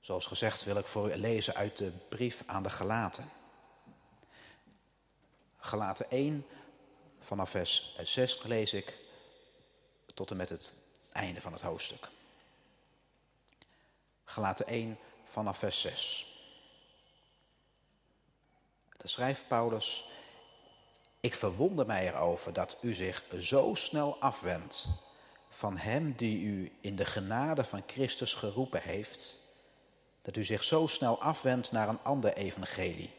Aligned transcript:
Zoals 0.00 0.26
gezegd 0.26 0.64
wil 0.64 0.76
ik 0.76 0.86
voor 0.86 1.10
u 1.10 1.16
lezen 1.16 1.54
uit 1.54 1.76
de 1.76 1.90
brief 2.08 2.42
aan 2.46 2.62
de 2.62 2.70
Galaten. 2.70 3.30
Galaten 5.56 6.10
1, 6.10 6.46
vanaf 7.20 7.50
vers 7.50 7.98
6 8.02 8.42
lees 8.42 8.72
ik 8.72 8.98
tot 10.14 10.30
en 10.30 10.36
met 10.36 10.48
het 10.48 10.78
einde 11.12 11.40
van 11.40 11.52
het 11.52 11.62
hoofdstuk. 11.62 12.08
Galaten 14.24 14.66
1 14.66 14.98
vanaf 15.24 15.58
vers 15.58 15.80
6. 15.80 16.26
De 18.96 19.08
schrijft 19.08 19.48
Paulus, 19.48 20.08
ik 21.20 21.34
verwonder 21.34 21.86
mij 21.86 22.08
erover 22.08 22.52
dat 22.52 22.78
u 22.80 22.94
zich 22.94 23.24
zo 23.38 23.74
snel 23.74 24.20
afwendt 24.20 24.88
van 25.48 25.76
hem 25.76 26.12
die 26.12 26.42
u 26.42 26.72
in 26.80 26.96
de 26.96 27.04
genade 27.04 27.64
van 27.64 27.82
Christus 27.86 28.34
geroepen 28.34 28.82
heeft, 28.82 29.38
dat 30.22 30.36
u 30.36 30.44
zich 30.44 30.64
zo 30.64 30.86
snel 30.86 31.22
afwendt 31.22 31.72
naar 31.72 31.88
een 31.88 32.02
ander 32.02 32.32
evangelie, 32.32 33.10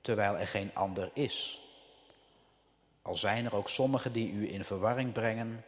terwijl 0.00 0.38
er 0.38 0.48
geen 0.48 0.70
ander 0.74 1.10
is. 1.12 1.60
Al 3.02 3.16
zijn 3.16 3.44
er 3.44 3.54
ook 3.54 3.68
sommigen 3.68 4.12
die 4.12 4.32
u 4.32 4.52
in 4.52 4.64
verwarring 4.64 5.12
brengen 5.12 5.64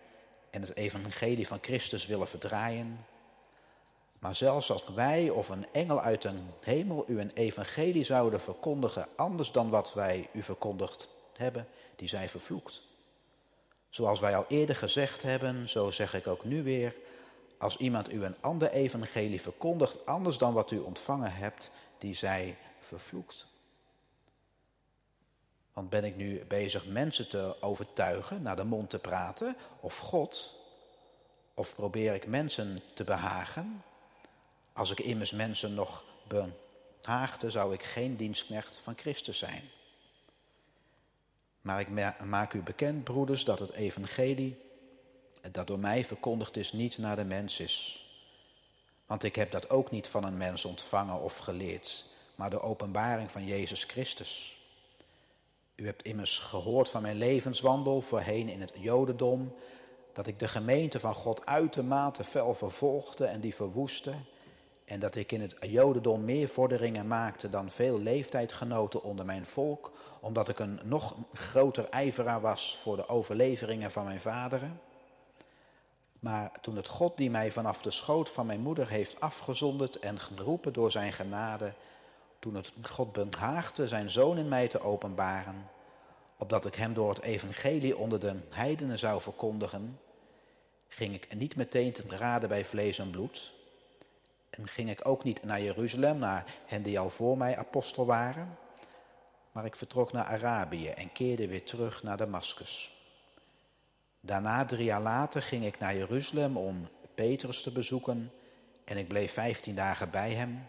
en 0.51 0.60
het 0.60 0.77
evangelie 0.77 1.47
van 1.47 1.59
Christus 1.60 2.07
willen 2.07 2.29
verdraaien. 2.29 3.07
Maar 4.19 4.37
zelfs 4.37 4.70
als 4.70 4.87
wij 4.95 5.30
of 5.30 5.48
een 5.48 5.66
engel 5.73 6.01
uit 6.01 6.23
de 6.23 6.33
hemel 6.60 7.05
u 7.09 7.21
een 7.21 7.32
evangelie 7.35 8.05
zouden 8.05 8.41
verkondigen, 8.41 9.09
anders 9.16 9.52
dan 9.52 9.71
wat 9.71 9.95
wij 9.95 10.29
u 10.32 10.43
verkondigd 10.43 11.09
hebben, 11.37 11.69
die 11.96 12.09
zij 12.09 12.29
vervloekt. 12.29 12.82
Zoals 13.88 14.21
wij 14.21 14.37
al 14.37 14.45
eerder 14.48 14.77
gezegd 14.77 15.23
hebben, 15.23 15.69
zo 15.69 15.91
zeg 15.91 16.15
ik 16.15 16.27
ook 16.27 16.45
nu 16.45 16.62
weer, 16.62 16.95
als 17.65 17.76
iemand 17.76 18.12
u 18.12 18.24
een 18.24 18.37
ander 18.40 18.70
evangelie 18.70 19.40
verkondigt, 19.40 20.07
anders 20.07 20.38
dan 20.38 20.52
wat 20.52 20.70
u 20.70 20.79
ontvangen 20.79 21.32
hebt, 21.32 21.71
die 21.98 22.15
zij 22.15 22.56
vervloekt. 22.80 23.46
Want 25.73 25.90
ben 25.90 26.04
ik 26.04 26.16
nu 26.16 26.45
bezig 26.45 26.87
mensen 26.87 27.29
te 27.29 27.56
overtuigen, 27.60 28.43
naar 28.43 28.56
de 28.56 28.65
mond 28.65 28.90
te 28.90 28.98
praten, 28.98 29.56
of 29.80 29.98
God? 29.98 30.60
Of 31.54 31.74
probeer 31.74 32.15
ik 32.15 32.26
mensen 32.26 32.80
te 32.95 33.04
behagen? 33.04 33.82
Als 34.73 34.90
ik 34.90 35.01
immers 35.01 35.32
mensen 35.32 35.74
nog 35.74 36.04
behaagde, 37.01 37.51
zou 37.51 37.73
ik 37.73 37.82
geen 37.82 38.16
dienstknecht 38.16 38.76
van 38.76 38.95
Christus 38.96 39.38
zijn. 39.38 39.62
Maar 41.60 41.80
ik 41.80 41.88
maak 42.24 42.52
u 42.52 42.62
bekend, 42.62 43.04
broeders, 43.04 43.45
dat 43.45 43.59
het 43.59 43.73
evangelie 43.73 44.63
dat 45.52 45.66
door 45.66 45.78
mij 45.78 46.04
verkondigd 46.04 46.56
is, 46.56 46.73
niet 46.73 46.98
naar 46.98 47.16
de 47.16 47.24
mens 47.24 47.60
is. 47.60 48.06
Want 49.06 49.23
ik 49.23 49.37
heb 49.37 49.50
dat 49.50 49.70
ook 49.70 49.90
niet 49.90 50.09
van 50.09 50.24
een 50.24 50.37
mens 50.37 50.64
ontvangen 50.64 51.20
of 51.20 51.37
geleerd, 51.37 52.04
maar 52.34 52.50
de 52.50 52.60
openbaring 52.60 53.30
van 53.30 53.46
Jezus 53.46 53.84
Christus. 53.84 54.56
U 55.74 55.87
hebt 55.87 56.02
immers 56.02 56.38
gehoord 56.38 56.88
van 56.88 57.02
mijn 57.02 57.16
levenswandel 57.16 58.00
voorheen 58.00 58.48
in 58.48 58.60
het 58.60 58.72
Jodendom, 58.78 59.54
dat 60.12 60.26
ik 60.26 60.38
de 60.38 60.48
gemeente 60.48 61.00
van 61.00 61.15
God 61.15 61.46
uitermate 61.46 62.24
fel 62.24 62.54
vervolgde 62.54 63.24
en 63.24 63.40
die 63.40 63.54
verwoestte, 63.54 64.15
en 64.84 65.00
dat 65.00 65.15
ik 65.15 65.32
in 65.32 65.41
het 65.41 65.56
Jodendom 65.60 66.25
meer 66.25 66.48
vorderingen 66.48 67.06
maakte 67.06 67.50
dan 67.50 67.70
veel 67.70 67.98
leeftijdgenoten 67.98 69.03
onder 69.03 69.25
mijn 69.25 69.47
volk, 69.47 69.92
omdat 70.20 70.48
ik 70.48 70.59
een 70.59 70.81
nog 70.82 71.16
groter 71.32 71.88
ijveraar 71.88 72.41
was 72.41 72.76
voor 72.82 72.97
de 72.97 73.09
overleveringen 73.09 73.91
van 73.91 74.04
mijn 74.04 74.20
vaderen. 74.20 74.81
Maar 76.25 76.50
toen 76.61 76.77
het 76.77 76.89
God 76.89 77.17
die 77.17 77.31
mij 77.31 77.53
vanaf 77.53 77.83
de 77.83 77.91
schoot 77.91 78.31
van 78.31 78.47
mijn 78.47 78.61
moeder 78.61 78.89
heeft 78.89 79.21
afgezonderd 79.21 79.99
en 79.99 80.21
geroepen 80.21 80.72
door 80.72 80.91
zijn 80.91 81.12
genade, 81.12 81.73
toen 82.39 82.55
het 82.55 82.73
God 82.83 83.31
behaagde 83.31 83.89
zijn 83.89 84.11
zoon 84.11 84.39
in 84.39 84.49
mij 84.49 84.69
te 84.69 84.81
openbaren, 84.81 85.71
opdat 86.39 86.67
ik 86.67 86.75
hem 86.75 86.95
door 86.95 87.09
het 87.09 87.23
evangelie 87.23 87.97
onder 87.97 88.21
de 88.21 88.37
heidenen 88.55 88.99
zou 88.99 89.21
verkondigen, 89.21 90.01
ging 90.89 91.15
ik 91.15 91.34
niet 91.34 91.57
meteen 91.57 91.93
te 91.93 92.17
raden 92.17 92.49
bij 92.49 92.65
vlees 92.65 92.99
en 92.99 93.11
bloed. 93.11 93.53
En 94.51 94.69
ging 94.69 94.91
ik 94.91 95.09
ook 95.09 95.25
niet 95.25 95.43
naar 95.43 95.63
Jeruzalem, 95.63 96.19
naar 96.19 96.45
hen 96.67 96.83
die 96.83 96.99
al 96.99 97.11
voor 97.11 97.37
mij 97.37 97.57
apostel 97.57 98.07
waren, 98.07 98.59
maar 99.53 99.65
ik 99.65 99.77
vertrok 99.77 100.13
naar 100.13 100.25
Arabië 100.25 100.89
en 100.89 101.13
keerde 101.13 101.49
weer 101.49 101.65
terug 101.65 102.03
naar 102.03 102.17
Damascus. 102.17 103.03
Daarna, 104.27 104.65
drie 104.65 104.85
jaar 104.85 105.01
later, 105.01 105.43
ging 105.43 105.65
ik 105.65 105.79
naar 105.79 105.97
Jeruzalem 105.97 106.57
om 106.57 106.89
Petrus 107.15 107.62
te 107.62 107.71
bezoeken 107.71 108.33
en 108.85 108.97
ik 108.97 109.09
bleef 109.09 109.33
vijftien 109.33 109.75
dagen 109.75 110.11
bij 110.11 110.33
hem. 110.33 110.69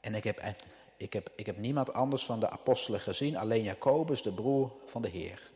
En 0.00 0.14
ik 0.14 0.24
heb, 0.24 0.54
ik, 0.96 1.12
heb, 1.12 1.30
ik 1.36 1.46
heb 1.46 1.58
niemand 1.58 1.92
anders 1.92 2.24
van 2.24 2.40
de 2.40 2.50
apostelen 2.50 3.00
gezien, 3.00 3.36
alleen 3.36 3.62
Jacobus, 3.62 4.22
de 4.22 4.32
broer 4.32 4.72
van 4.86 5.02
de 5.02 5.08
Heer. 5.08 5.50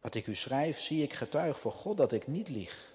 Wat 0.00 0.14
ik 0.14 0.26
u 0.26 0.34
schrijf, 0.34 0.80
zie 0.80 1.02
ik 1.02 1.14
getuig 1.14 1.60
voor 1.60 1.72
God 1.72 1.96
dat 1.96 2.12
ik 2.12 2.26
niet 2.26 2.48
lieg. 2.48 2.92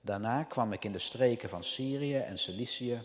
Daarna 0.00 0.42
kwam 0.42 0.72
ik 0.72 0.84
in 0.84 0.92
de 0.92 0.98
streken 0.98 1.48
van 1.48 1.64
Syrië 1.64 2.16
en 2.16 2.38
Cilicië 2.38 3.02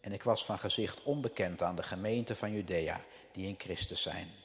en 0.00 0.12
ik 0.12 0.22
was 0.22 0.44
van 0.44 0.58
gezicht 0.58 1.02
onbekend 1.02 1.62
aan 1.62 1.76
de 1.76 1.82
gemeente 1.82 2.36
van 2.36 2.52
Judea, 2.52 3.00
die 3.32 3.46
in 3.46 3.54
Christus 3.58 4.02
zijn. 4.02 4.39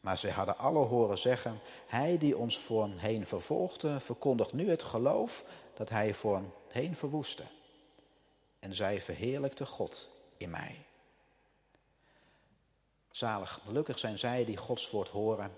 Maar 0.00 0.18
zij 0.18 0.30
hadden 0.30 0.58
alle 0.58 0.84
horen 0.84 1.18
zeggen, 1.18 1.60
hij 1.86 2.18
die 2.18 2.36
ons 2.36 2.58
voorheen 2.58 3.26
vervolgde, 3.26 4.00
verkondigt 4.00 4.52
nu 4.52 4.70
het 4.70 4.82
geloof 4.82 5.44
dat 5.74 5.90
hij 5.90 6.14
voorheen 6.14 6.96
verwoestte. 6.96 7.42
En 8.58 8.74
zij 8.74 9.00
verheerlijkte 9.00 9.66
God 9.66 10.08
in 10.36 10.50
mij. 10.50 10.84
Zalig, 13.10 13.60
gelukkig 13.64 13.98
zijn 13.98 14.18
zij 14.18 14.44
die 14.44 14.56
Gods 14.56 14.90
woord 14.90 15.08
horen 15.08 15.56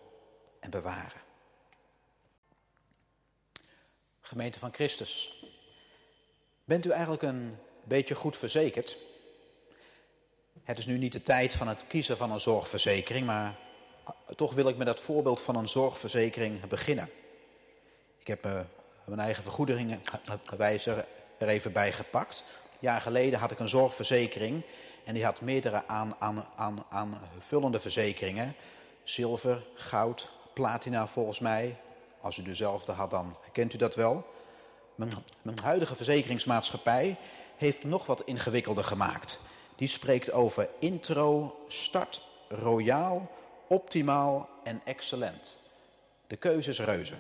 en 0.61 0.71
bewaren. 0.71 1.21
Gemeente 4.21 4.59
van 4.59 4.75
Christus, 4.75 5.45
bent 6.65 6.87
u 6.87 6.91
eigenlijk 6.91 7.23
een 7.23 7.59
beetje 7.85 8.15
goed 8.15 8.37
verzekerd? 8.37 8.97
Het 10.63 10.79
is 10.79 10.87
nu 10.87 10.99
niet 10.99 11.13
de 11.13 11.23
tijd 11.23 11.53
van 11.53 11.69
het 11.69 11.87
kiezen 11.87 12.17
van 12.17 12.31
een 12.31 12.41
zorgverzekering, 12.41 13.27
maar 13.27 13.59
toch 14.37 14.53
wil 14.53 14.69
ik 14.69 14.77
met 14.77 14.87
dat 14.87 15.01
voorbeeld 15.01 15.41
van 15.41 15.57
een 15.57 15.69
zorgverzekering 15.69 16.67
beginnen. 16.67 17.11
Ik 18.19 18.27
heb 18.27 18.47
uh, 18.47 18.61
mijn 19.05 19.21
eigen 19.21 19.43
vergoedingenwijzer 19.43 21.05
er 21.39 21.49
even 21.49 21.73
bij 21.73 21.93
gepakt. 21.93 22.45
Een 22.63 22.79
jaar 22.79 23.01
geleden 23.01 23.39
had 23.39 23.51
ik 23.51 23.59
een 23.59 23.69
zorgverzekering 23.69 24.63
en 25.05 25.15
die 25.15 25.25
had 25.25 25.41
meerdere 25.41 25.83
aan, 25.87 26.17
aan, 26.19 26.47
aan, 26.57 26.85
aanvullende 26.89 27.81
verzekeringen. 27.81 28.55
Zilver, 29.03 29.63
goud, 29.75 30.29
platina 30.55 31.07
volgens 31.07 31.39
mij. 31.39 31.77
Als 32.21 32.39
u 32.39 32.43
dezelfde 32.43 32.93
had, 32.93 33.11
dan 33.11 33.37
kent 33.53 33.75
u 33.75 33.79
dat 33.79 33.95
wel. 33.95 34.27
Mijn, 34.95 35.11
mijn 35.43 35.59
huidige 35.59 35.97
verzekeringsmaatschappij 35.97 37.17
heeft 37.57 37.85
nog 37.85 38.07
wat 38.07 38.23
ingewikkelder 38.23 38.85
gemaakt. 38.85 39.41
Die 39.77 39.89
spreekt 39.89 40.33
over 40.33 40.69
intro, 40.79 41.57
start, 41.69 42.29
royaal, 42.49 43.31
optimaal 43.73 44.49
en 44.65 44.81
excellent. 44.85 45.61
De 46.27 46.37
keuze 46.37 46.71
is 46.71 46.81
reuze. 46.81 47.15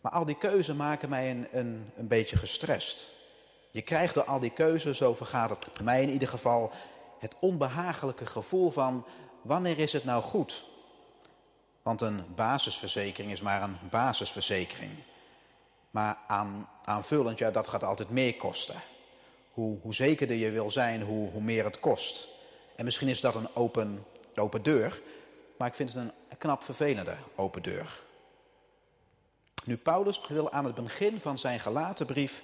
Maar 0.00 0.12
al 0.12 0.24
die 0.24 0.38
keuzen 0.38 0.76
maken 0.76 1.08
mij 1.08 1.30
een, 1.30 1.46
een, 1.52 1.92
een 1.96 2.08
beetje 2.08 2.36
gestrest. 2.36 3.10
Je 3.70 3.82
krijgt 3.82 4.14
door 4.14 4.24
al 4.24 4.40
die 4.40 4.50
keuzes, 4.50 4.96
zo 4.96 5.14
vergaat 5.14 5.50
het 5.50 5.80
mij 5.80 6.02
in 6.02 6.10
ieder 6.10 6.28
geval, 6.28 6.72
het 7.18 7.36
onbehagelijke 7.40 8.26
gevoel 8.26 8.70
van 8.70 9.06
wanneer 9.42 9.78
is 9.78 9.92
het 9.92 10.04
nou 10.04 10.22
goed? 10.22 10.64
Want 11.82 12.00
een 12.00 12.24
basisverzekering 12.34 13.32
is 13.32 13.40
maar 13.40 13.62
een 13.62 13.76
basisverzekering. 13.90 14.92
Maar 15.90 16.18
aan, 16.26 16.68
aanvullend, 16.84 17.38
ja, 17.38 17.50
dat 17.50 17.68
gaat 17.68 17.84
altijd 17.84 18.10
meer 18.10 18.36
kosten. 18.36 18.76
Hoe, 19.52 19.78
hoe 19.82 19.94
zekerder 19.94 20.36
je 20.36 20.50
wil 20.50 20.70
zijn, 20.70 21.02
hoe, 21.02 21.30
hoe 21.30 21.42
meer 21.42 21.64
het 21.64 21.80
kost. 21.80 22.28
En 22.76 22.84
misschien 22.84 23.08
is 23.08 23.20
dat 23.20 23.34
een 23.34 23.54
open, 23.54 24.04
open 24.34 24.62
deur, 24.62 25.00
maar 25.64 25.72
ik 25.72 25.78
vind 25.78 25.92
het 25.92 26.02
een 26.02 26.38
knap 26.38 26.62
vervelende 26.62 27.16
open 27.34 27.62
deur. 27.62 28.02
Nu, 29.64 29.76
Paulus 29.76 30.26
wil 30.28 30.52
aan 30.52 30.64
het 30.64 30.74
begin 30.74 31.20
van 31.20 31.38
zijn 31.38 31.60
gelaten 31.60 32.06
brief 32.06 32.42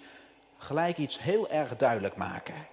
gelijk 0.58 0.96
iets 0.96 1.18
heel 1.18 1.50
erg 1.50 1.76
duidelijk 1.76 2.16
maken. 2.16 2.66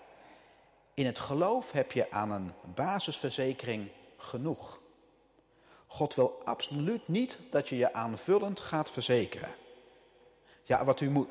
In 0.93 1.05
het 1.05 1.19
geloof 1.19 1.71
heb 1.71 1.91
je 1.91 2.11
aan 2.11 2.31
een 2.31 2.53
basisverzekering 2.75 3.89
genoeg. 4.17 4.79
God 5.87 6.15
wil 6.15 6.41
absoluut 6.43 7.07
niet 7.07 7.37
dat 7.51 7.69
je 7.69 7.77
je 7.77 7.93
aanvullend 7.93 8.59
gaat 8.59 8.91
verzekeren. 8.91 9.55
Ja, 10.63 10.85
wat 10.85 11.01
u, 11.01 11.09
moet, 11.09 11.29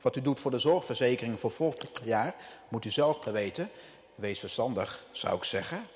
wat 0.00 0.16
u 0.16 0.22
doet 0.22 0.40
voor 0.40 0.50
de 0.50 0.58
zorgverzekering 0.58 1.40
voor 1.40 1.50
volgend 1.50 2.00
jaar, 2.04 2.34
moet 2.68 2.84
u 2.84 2.90
zelf 2.90 3.24
weten. 3.24 3.70
Wees 4.14 4.40
verstandig, 4.40 5.04
zou 5.12 5.36
ik 5.36 5.44
zeggen. 5.44 5.86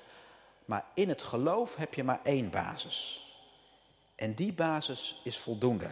Maar 0.65 0.85
in 0.93 1.09
het 1.09 1.23
geloof 1.23 1.75
heb 1.75 1.93
je 1.93 2.03
maar 2.03 2.19
één 2.23 2.49
basis. 2.49 3.25
En 4.15 4.33
die 4.33 4.53
basis 4.53 5.21
is 5.23 5.37
voldoende. 5.37 5.89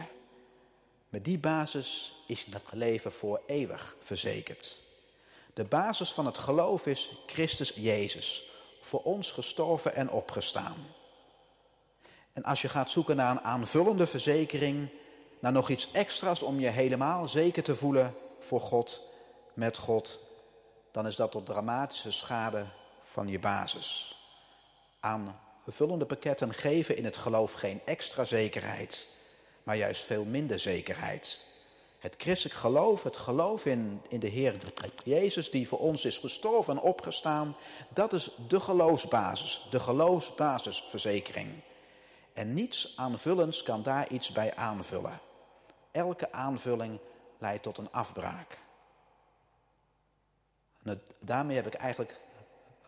Met 1.08 1.24
die 1.24 1.38
basis 1.38 2.14
is 2.26 2.44
het 2.44 2.62
leven 2.72 3.12
voor 3.12 3.40
eeuwig 3.46 3.96
verzekerd. 4.02 4.82
De 5.54 5.64
basis 5.64 6.12
van 6.12 6.26
het 6.26 6.38
geloof 6.38 6.86
is 6.86 7.10
Christus 7.26 7.72
Jezus, 7.74 8.50
voor 8.80 9.02
ons 9.02 9.30
gestorven 9.30 9.94
en 9.94 10.10
opgestaan. 10.10 10.86
En 12.32 12.44
als 12.44 12.62
je 12.62 12.68
gaat 12.68 12.90
zoeken 12.90 13.16
naar 13.16 13.30
een 13.30 13.40
aanvullende 13.40 14.06
verzekering, 14.06 14.88
naar 15.38 15.52
nog 15.52 15.68
iets 15.68 15.92
extra's 15.92 16.42
om 16.42 16.60
je 16.60 16.68
helemaal 16.68 17.28
zeker 17.28 17.62
te 17.62 17.76
voelen 17.76 18.14
voor 18.40 18.60
God, 18.60 19.08
met 19.54 19.76
God, 19.76 20.18
dan 20.90 21.06
is 21.06 21.16
dat 21.16 21.30
tot 21.30 21.46
dramatische 21.46 22.10
schade 22.10 22.64
van 23.02 23.28
je 23.28 23.38
basis. 23.38 24.19
Aanvullende 25.00 26.06
pakketten 26.06 26.54
geven 26.54 26.96
in 26.96 27.04
het 27.04 27.16
geloof 27.16 27.52
geen 27.52 27.80
extra 27.84 28.24
zekerheid, 28.24 29.08
maar 29.62 29.76
juist 29.76 30.02
veel 30.02 30.24
minder 30.24 30.60
zekerheid. 30.60 31.48
Het 31.98 32.14
christelijk 32.18 32.58
geloof, 32.58 33.02
het 33.02 33.16
geloof 33.16 33.66
in, 33.66 34.02
in 34.08 34.20
de 34.20 34.26
Heer 34.26 34.56
Jezus 35.04 35.50
die 35.50 35.68
voor 35.68 35.78
ons 35.78 36.04
is 36.04 36.18
gestorven 36.18 36.76
en 36.76 36.82
opgestaan, 36.82 37.56
dat 37.88 38.12
is 38.12 38.30
de 38.48 38.60
geloofsbasis, 38.60 39.66
de 39.70 39.80
geloofsbasisverzekering. 39.80 41.48
En 42.32 42.54
niets 42.54 42.92
aanvullends 42.96 43.62
kan 43.62 43.82
daar 43.82 44.08
iets 44.08 44.32
bij 44.32 44.56
aanvullen. 44.56 45.20
Elke 45.90 46.32
aanvulling 46.32 46.98
leidt 47.38 47.62
tot 47.62 47.78
een 47.78 47.92
afbraak. 47.92 48.58
En 50.82 51.02
daarmee 51.18 51.56
heb 51.56 51.66
ik 51.66 51.74
eigenlijk 51.74 52.20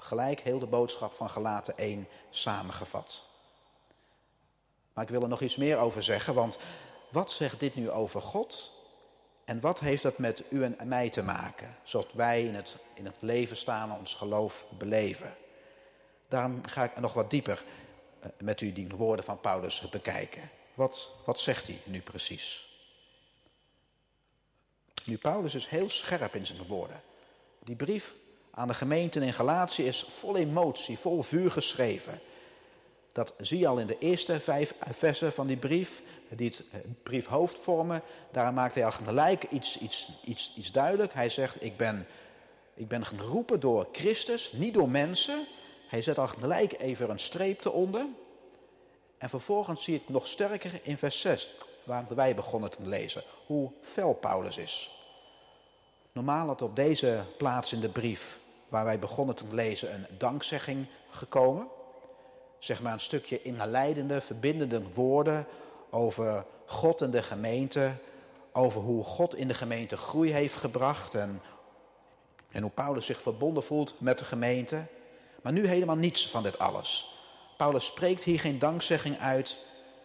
gelijk 0.02 0.40
heel 0.40 0.58
de 0.58 0.66
boodschap 0.66 1.12
van 1.12 1.30
Gelaten 1.30 1.76
1 1.78 2.08
samengevat. 2.30 3.30
Maar 4.92 5.04
ik 5.04 5.10
wil 5.10 5.22
er 5.22 5.28
nog 5.28 5.40
iets 5.40 5.56
meer 5.56 5.78
over 5.78 6.02
zeggen, 6.02 6.34
want 6.34 6.58
wat 7.08 7.32
zegt 7.32 7.60
dit 7.60 7.74
nu 7.74 7.90
over 7.90 8.22
God? 8.22 8.80
En 9.44 9.60
wat 9.60 9.80
heeft 9.80 10.02
dat 10.02 10.18
met 10.18 10.42
u 10.48 10.64
en 10.64 10.88
mij 10.88 11.10
te 11.10 11.22
maken, 11.22 11.76
zoals 11.82 12.06
wij 12.12 12.44
in 12.44 12.54
het, 12.54 12.76
in 12.94 13.04
het 13.04 13.16
leven 13.18 13.56
staan 13.56 13.98
ons 13.98 14.14
geloof 14.14 14.66
beleven? 14.78 15.34
Daarom 16.28 16.66
ga 16.66 16.84
ik 16.84 17.00
nog 17.00 17.12
wat 17.12 17.30
dieper 17.30 17.64
eh, 18.20 18.30
met 18.38 18.60
u 18.60 18.72
die 18.72 18.88
woorden 18.88 19.24
van 19.24 19.40
Paulus 19.40 19.88
bekijken. 19.90 20.50
Wat, 20.74 21.14
wat 21.24 21.40
zegt 21.40 21.66
hij 21.66 21.80
nu 21.84 22.00
precies? 22.00 22.70
Nu, 25.04 25.18
Paulus 25.18 25.54
is 25.54 25.66
heel 25.66 25.90
scherp 25.90 26.34
in 26.34 26.46
zijn 26.46 26.66
woorden. 26.66 27.02
Die 27.64 27.76
brief 27.76 28.14
aan 28.54 28.68
de 28.68 28.74
gemeenten 28.74 29.22
in 29.22 29.32
Galatië 29.32 29.86
is 29.86 30.02
vol 30.02 30.36
emotie, 30.36 30.98
vol 30.98 31.22
vuur 31.22 31.50
geschreven. 31.50 32.20
Dat 33.12 33.34
zie 33.40 33.58
je 33.58 33.66
al 33.66 33.78
in 33.78 33.86
de 33.86 33.98
eerste 33.98 34.40
vijf 34.40 34.74
versen 34.90 35.32
van 35.32 35.46
die 35.46 35.56
brief, 35.56 36.02
die 36.28 36.48
het 36.48 36.64
eh, 36.72 36.80
briefhoofd 37.02 37.58
vormen. 37.58 38.02
Daar 38.30 38.52
maakt 38.52 38.74
hij 38.74 38.84
al 38.84 38.92
gelijk 38.92 39.44
iets, 39.50 39.78
iets, 39.78 40.12
iets, 40.24 40.54
iets 40.56 40.72
duidelijk. 40.72 41.12
Hij 41.14 41.30
zegt, 41.30 41.64
ik 41.64 41.76
ben, 41.76 42.06
ik 42.74 42.88
ben 42.88 43.06
geroepen 43.06 43.60
door 43.60 43.88
Christus, 43.92 44.52
niet 44.52 44.74
door 44.74 44.88
mensen. 44.88 45.44
Hij 45.88 46.02
zet 46.02 46.18
al 46.18 46.28
gelijk 46.28 46.80
even 46.80 47.10
een 47.10 47.18
streep 47.18 47.64
eronder. 47.64 48.06
En 49.18 49.28
vervolgens 49.28 49.84
zie 49.84 49.92
je 49.92 49.98
het 49.98 50.08
nog 50.08 50.26
sterker 50.26 50.80
in 50.82 50.98
vers 50.98 51.20
6, 51.20 51.50
waar 51.84 52.06
wij 52.14 52.34
begonnen 52.34 52.70
te 52.70 52.88
lezen. 52.88 53.22
Hoe 53.46 53.70
fel 53.82 54.14
Paulus 54.14 54.58
is. 54.58 54.90
Normaal 56.12 56.46
had 56.46 56.62
op 56.62 56.76
deze 56.76 57.24
plaats 57.38 57.72
in 57.72 57.80
de 57.80 57.88
brief, 57.88 58.38
waar 58.72 58.84
wij 58.84 58.98
begonnen 58.98 59.34
te 59.34 59.44
lezen, 59.50 59.94
een 59.94 60.06
dankzegging 60.18 60.86
gekomen. 61.10 61.68
Zeg 62.58 62.82
maar 62.82 62.92
een 62.92 63.00
stukje 63.00 63.42
inleidende, 63.42 64.20
verbindende 64.20 64.82
woorden 64.94 65.46
over 65.90 66.44
God 66.66 67.02
en 67.02 67.10
de 67.10 67.22
gemeente. 67.22 67.92
Over 68.52 68.80
hoe 68.80 69.04
God 69.04 69.34
in 69.34 69.48
de 69.48 69.54
gemeente 69.54 69.96
groei 69.96 70.32
heeft 70.32 70.56
gebracht 70.56 71.14
en, 71.14 71.42
en 72.50 72.62
hoe 72.62 72.70
Paulus 72.70 73.06
zich 73.06 73.20
verbonden 73.20 73.62
voelt 73.62 73.94
met 74.00 74.18
de 74.18 74.24
gemeente. 74.24 74.82
Maar 75.42 75.52
nu 75.52 75.66
helemaal 75.66 75.96
niets 75.96 76.28
van 76.28 76.42
dit 76.42 76.58
alles. 76.58 77.18
Paulus 77.56 77.86
spreekt 77.86 78.22
hier 78.22 78.40
geen 78.40 78.58
dankzegging 78.58 79.18
uit, 79.18 79.58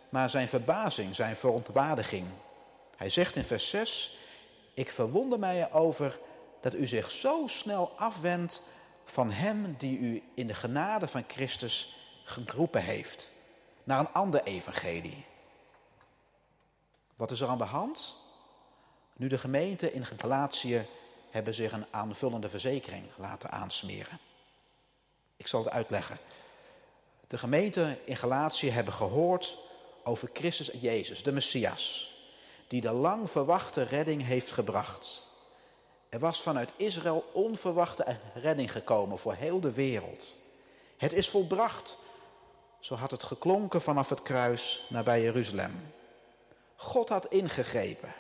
maar 0.10 0.30
zijn 0.30 0.48
verbazing, 0.48 1.16
zijn 1.16 1.36
verontwaardiging. 1.36 2.26
Hij 2.96 3.10
zegt 3.10 3.36
in 3.36 3.44
vers 3.44 3.70
6, 3.70 4.18
ik 4.74 4.92
verwonder 4.92 5.40
mij 5.40 5.68
erover 5.70 6.20
dat 6.60 6.74
u 6.74 6.88
zich 6.88 7.12
zo 7.12 7.48
snel 7.48 7.92
afwendt 7.98 8.62
van 9.06 9.32
hem 9.32 9.76
die 9.78 9.98
u 9.98 10.24
in 10.34 10.48
de 10.48 10.54
genade 10.54 11.08
van 11.08 11.24
Christus 11.28 11.96
geroepen 12.24 12.84
heeft, 12.84 13.30
naar 13.84 14.00
een 14.00 14.14
ander 14.14 14.44
evangelie. 14.44 15.26
Wat 17.16 17.32
is 17.32 17.40
er 17.40 17.48
aan 17.48 17.58
de 17.58 17.64
hand? 17.64 18.16
Nu 19.16 19.28
de 19.28 19.38
gemeente 19.38 19.94
in 19.94 20.06
Galatië 20.06 20.86
hebben 21.30 21.54
zich 21.54 21.72
een 21.72 21.86
aanvullende 21.92 22.50
verzekering 22.50 23.06
laten 23.16 23.52
aansmeren. 23.52 24.20
Ik 25.38 25.48
zal 25.48 25.64
het 25.64 25.74
uitleggen. 25.74 26.18
De 27.28 27.38
gemeente 27.38 27.98
in 28.06 28.18
Galatië 28.18 28.70
hebben 28.70 28.94
gehoord 28.94 29.58
over 30.04 30.30
Christus 30.34 30.72
Jezus, 30.80 31.24
de 31.24 31.32
Messias, 31.32 32.16
die 32.68 32.82
de 32.82 32.92
lang 32.92 33.32
verwachte 33.32 33.84
redding 33.84 34.24
heeft 34.24 34.52
gebracht. 34.52 35.27
Er 36.18 36.24
was 36.24 36.42
vanuit 36.42 36.74
Israël 36.76 37.26
onverwachte 37.32 38.18
redding 38.34 38.72
gekomen 38.72 39.18
voor 39.18 39.34
heel 39.34 39.60
de 39.60 39.72
wereld. 39.72 40.36
Het 40.98 41.14
is 41.14 41.30
volbracht. 41.30 41.98
Zo 42.80 42.96
had 42.96 43.12
het 43.12 43.24
geklonken 43.24 43.82
vanaf 43.82 44.10
het 44.10 44.22
kruis 44.22 44.86
nabij 44.90 45.22
Jeruzalem. 45.22 45.94
God 46.76 47.10
had 47.10 47.26
ingegrepen. 47.26 48.14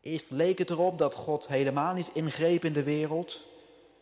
Eerst 0.00 0.30
leek 0.30 0.58
het 0.58 0.70
erop 0.70 0.98
dat 0.98 1.14
God 1.14 1.48
helemaal 1.48 1.94
niet 1.94 2.10
ingreep 2.12 2.64
in 2.64 2.72
de 2.72 2.82
wereld. 2.82 3.42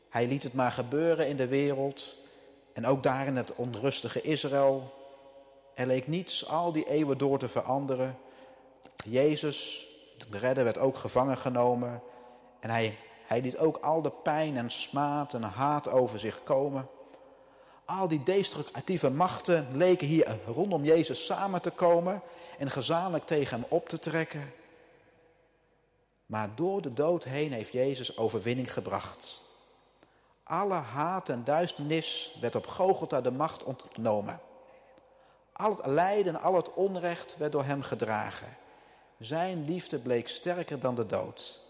Hij 0.09 0.27
liet 0.27 0.43
het 0.43 0.55
maar 0.55 0.73
gebeuren 0.73 1.29
in 1.29 1.37
de 1.37 1.49
wereld. 1.49 2.17
En 2.73 2.87
ook 2.87 3.03
daar 3.03 3.27
in 3.27 3.37
het 3.37 3.55
onrustige 3.55 4.21
Israël. 4.21 4.95
Er 5.75 5.87
leek 5.87 6.07
niets 6.07 6.49
al 6.49 6.73
die 6.73 6.89
eeuwen 6.89 7.19
door 7.19 7.39
te 7.39 7.49
veranderen. 7.49 8.19
Jezus, 9.05 9.89
de 10.31 10.39
redder, 10.39 10.65
werd 10.65 10.79
ook 10.79 10.97
gevangen 10.97 11.37
genomen. 11.37 12.03
En 12.67 12.73
hij, 13.27 13.41
liet 13.41 13.59
ook 13.59 13.77
al 13.77 14.03
de 14.03 14.11
pijn 14.11 14.57
en 14.57 14.71
smaad 14.71 15.35
en 15.35 15.43
haat 15.43 15.89
over 15.89 16.19
zich 16.19 16.43
komen. 16.43 16.89
Al 17.85 18.09
die 18.09 18.23
destructieve 18.23 19.11
machten 19.11 19.67
leken 19.73 20.07
hier 20.07 20.39
rondom 20.47 20.85
Jezus 20.85 21.27
samen 21.27 21.63
te 21.63 21.71
komen 21.71 22.23
en 22.59 22.71
gezamenlijk 22.71 23.27
tegen 23.27 23.61
hem 23.61 23.67
op 23.69 23.89
te 23.89 23.99
trekken. 23.99 24.53
Maar 26.27 26.49
door 26.55 26.83
de 26.83 26.93
dood 26.93 27.25
heen 27.25 27.53
heeft 27.53 27.73
Jezus 27.73 28.19
overwinning 28.19 28.73
gebracht. 28.73 29.45
Alle 30.43 30.75
haat 30.75 31.29
en 31.29 31.45
duisternis 31.45 32.37
werd 32.41 32.55
op 32.55 32.67
Gogolta 32.67 33.21
de 33.21 33.31
macht 33.31 33.65
ontnomen. 33.65 34.41
Al 35.53 35.71
het 35.71 35.87
lijden, 35.87 36.41
al 36.41 36.55
het 36.55 36.73
onrecht 36.73 37.37
werd 37.37 37.53
door 37.53 37.65
hem 37.65 37.83
gedragen. 37.83 38.57
Zijn 39.19 39.65
liefde 39.65 39.99
bleek 39.99 40.29
sterker 40.29 40.81
dan 40.81 40.95
de 40.95 41.07
dood. 41.07 41.65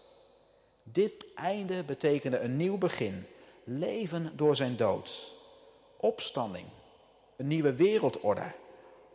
Dit 0.91 1.33
einde 1.35 1.83
betekende 1.83 2.39
een 2.39 2.57
nieuw 2.57 2.77
begin, 2.77 3.27
leven 3.63 4.37
door 4.37 4.55
zijn 4.55 4.77
dood, 4.77 5.35
opstanding, 5.97 6.65
een 7.35 7.47
nieuwe 7.47 7.73
wereldorde, 7.73 8.51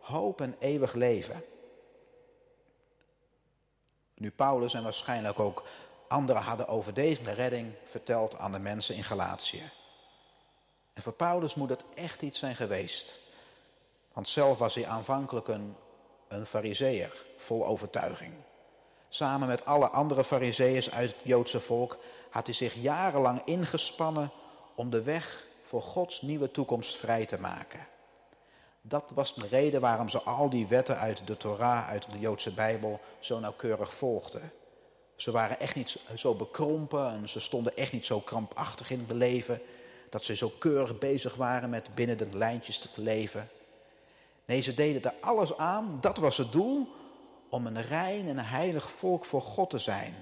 hoop 0.01 0.41
en 0.41 0.57
eeuwig 0.59 0.95
leven. 0.95 1.45
Nu 4.15 4.31
Paulus 4.31 4.75
en 4.75 4.83
waarschijnlijk 4.83 5.39
ook 5.41 5.63
anderen 6.09 6.43
hadden 6.43 6.69
over 6.69 6.95
deze 6.95 7.33
redding 7.33 7.73
verteld 7.85 8.39
aan 8.39 8.53
de 8.53 8.59
mensen 8.59 8.95
in 8.95 9.05
Galatië. 9.05 9.63
En 10.93 11.03
voor 11.03 11.13
Paulus 11.13 11.55
moet 11.55 11.71
het 11.71 11.85
echt 11.95 12.23
iets 12.23 12.39
zijn 12.39 12.57
geweest. 12.57 13.21
Want 14.13 14.29
zelf 14.29 14.59
was 14.59 14.75
hij 14.75 14.87
aanvankelijk 14.87 15.49
een, 15.49 15.77
een 16.29 16.47
fariseer, 16.47 17.25
vol 17.37 17.67
overtuiging. 17.67 18.33
Samen 19.15 19.49
met 19.49 19.65
alle 19.65 19.89
andere 19.89 20.25
fariseeërs 20.25 20.91
uit 20.91 21.11
het 21.11 21.19
Joodse 21.23 21.61
volk 21.61 21.99
had 22.31 22.47
hij 22.47 22.55
zich 22.55 22.75
jarenlang 22.75 23.43
ingespannen 23.45 24.31
om 24.75 24.91
de 24.91 25.03
weg 25.03 25.47
voor 25.63 25.83
Gods 25.83 26.23
nieuwe 26.23 26.51
toekomst 26.51 26.97
vrij 26.97 27.27
te 27.27 27.41
maken. 27.41 27.87
Dat 28.81 29.05
was 29.15 29.35
de 29.35 29.47
reden 29.47 29.81
waarom 29.81 30.09
ze 30.09 30.23
al 30.23 30.51
die 30.51 30.67
wetten 30.67 30.99
uit 30.99 31.27
de 31.27 31.37
Torah, 31.37 31.89
uit 31.89 32.13
de 32.13 32.19
Joodse 32.19 32.53
Bijbel, 32.53 33.01
zo 33.21 33.39
nauwkeurig 33.39 33.95
volgden. 33.95 34.53
Ze 35.17 35.31
waren 35.31 35.61
echt 35.61 35.75
niet 35.75 35.99
zo 36.15 36.35
bekrompen 36.35 37.11
en 37.11 37.29
ze 37.29 37.41
stonden 37.41 37.77
echt 37.77 37.93
niet 37.93 38.07
zo 38.07 38.21
krampachtig 38.21 38.91
in 38.91 38.99
het 38.99 39.17
leven. 39.17 39.61
Dat 40.11 40.25
ze 40.25 40.37
zo 40.37 40.53
keurig 40.59 40.99
bezig 40.99 41.35
waren 41.35 41.71
met 41.71 41.95
binnen 41.95 42.19
de 42.19 42.29
lijntjes 42.33 42.79
te 42.79 42.89
leven. 42.95 43.49
Nee, 44.45 44.61
ze 44.61 44.75
deden 44.75 45.03
er 45.03 45.15
alles 45.21 45.57
aan, 45.57 45.99
dat 46.01 46.19
was 46.19 46.37
het 46.37 46.53
doel, 46.53 46.89
om 47.53 47.67
een 47.67 47.83
rein 47.83 48.29
en 48.29 48.39
heilig 48.39 48.91
volk 48.91 49.25
voor 49.25 49.43
God 49.43 49.71
te 49.71 49.79
zijn. 49.79 50.15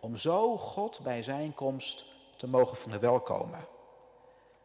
Om 0.00 0.16
zo 0.16 0.56
God 0.56 1.00
bij 1.02 1.22
zijn 1.22 1.54
komst 1.54 2.04
te 2.36 2.46
mogen 2.46 2.76
verwelkomen. 2.76 3.66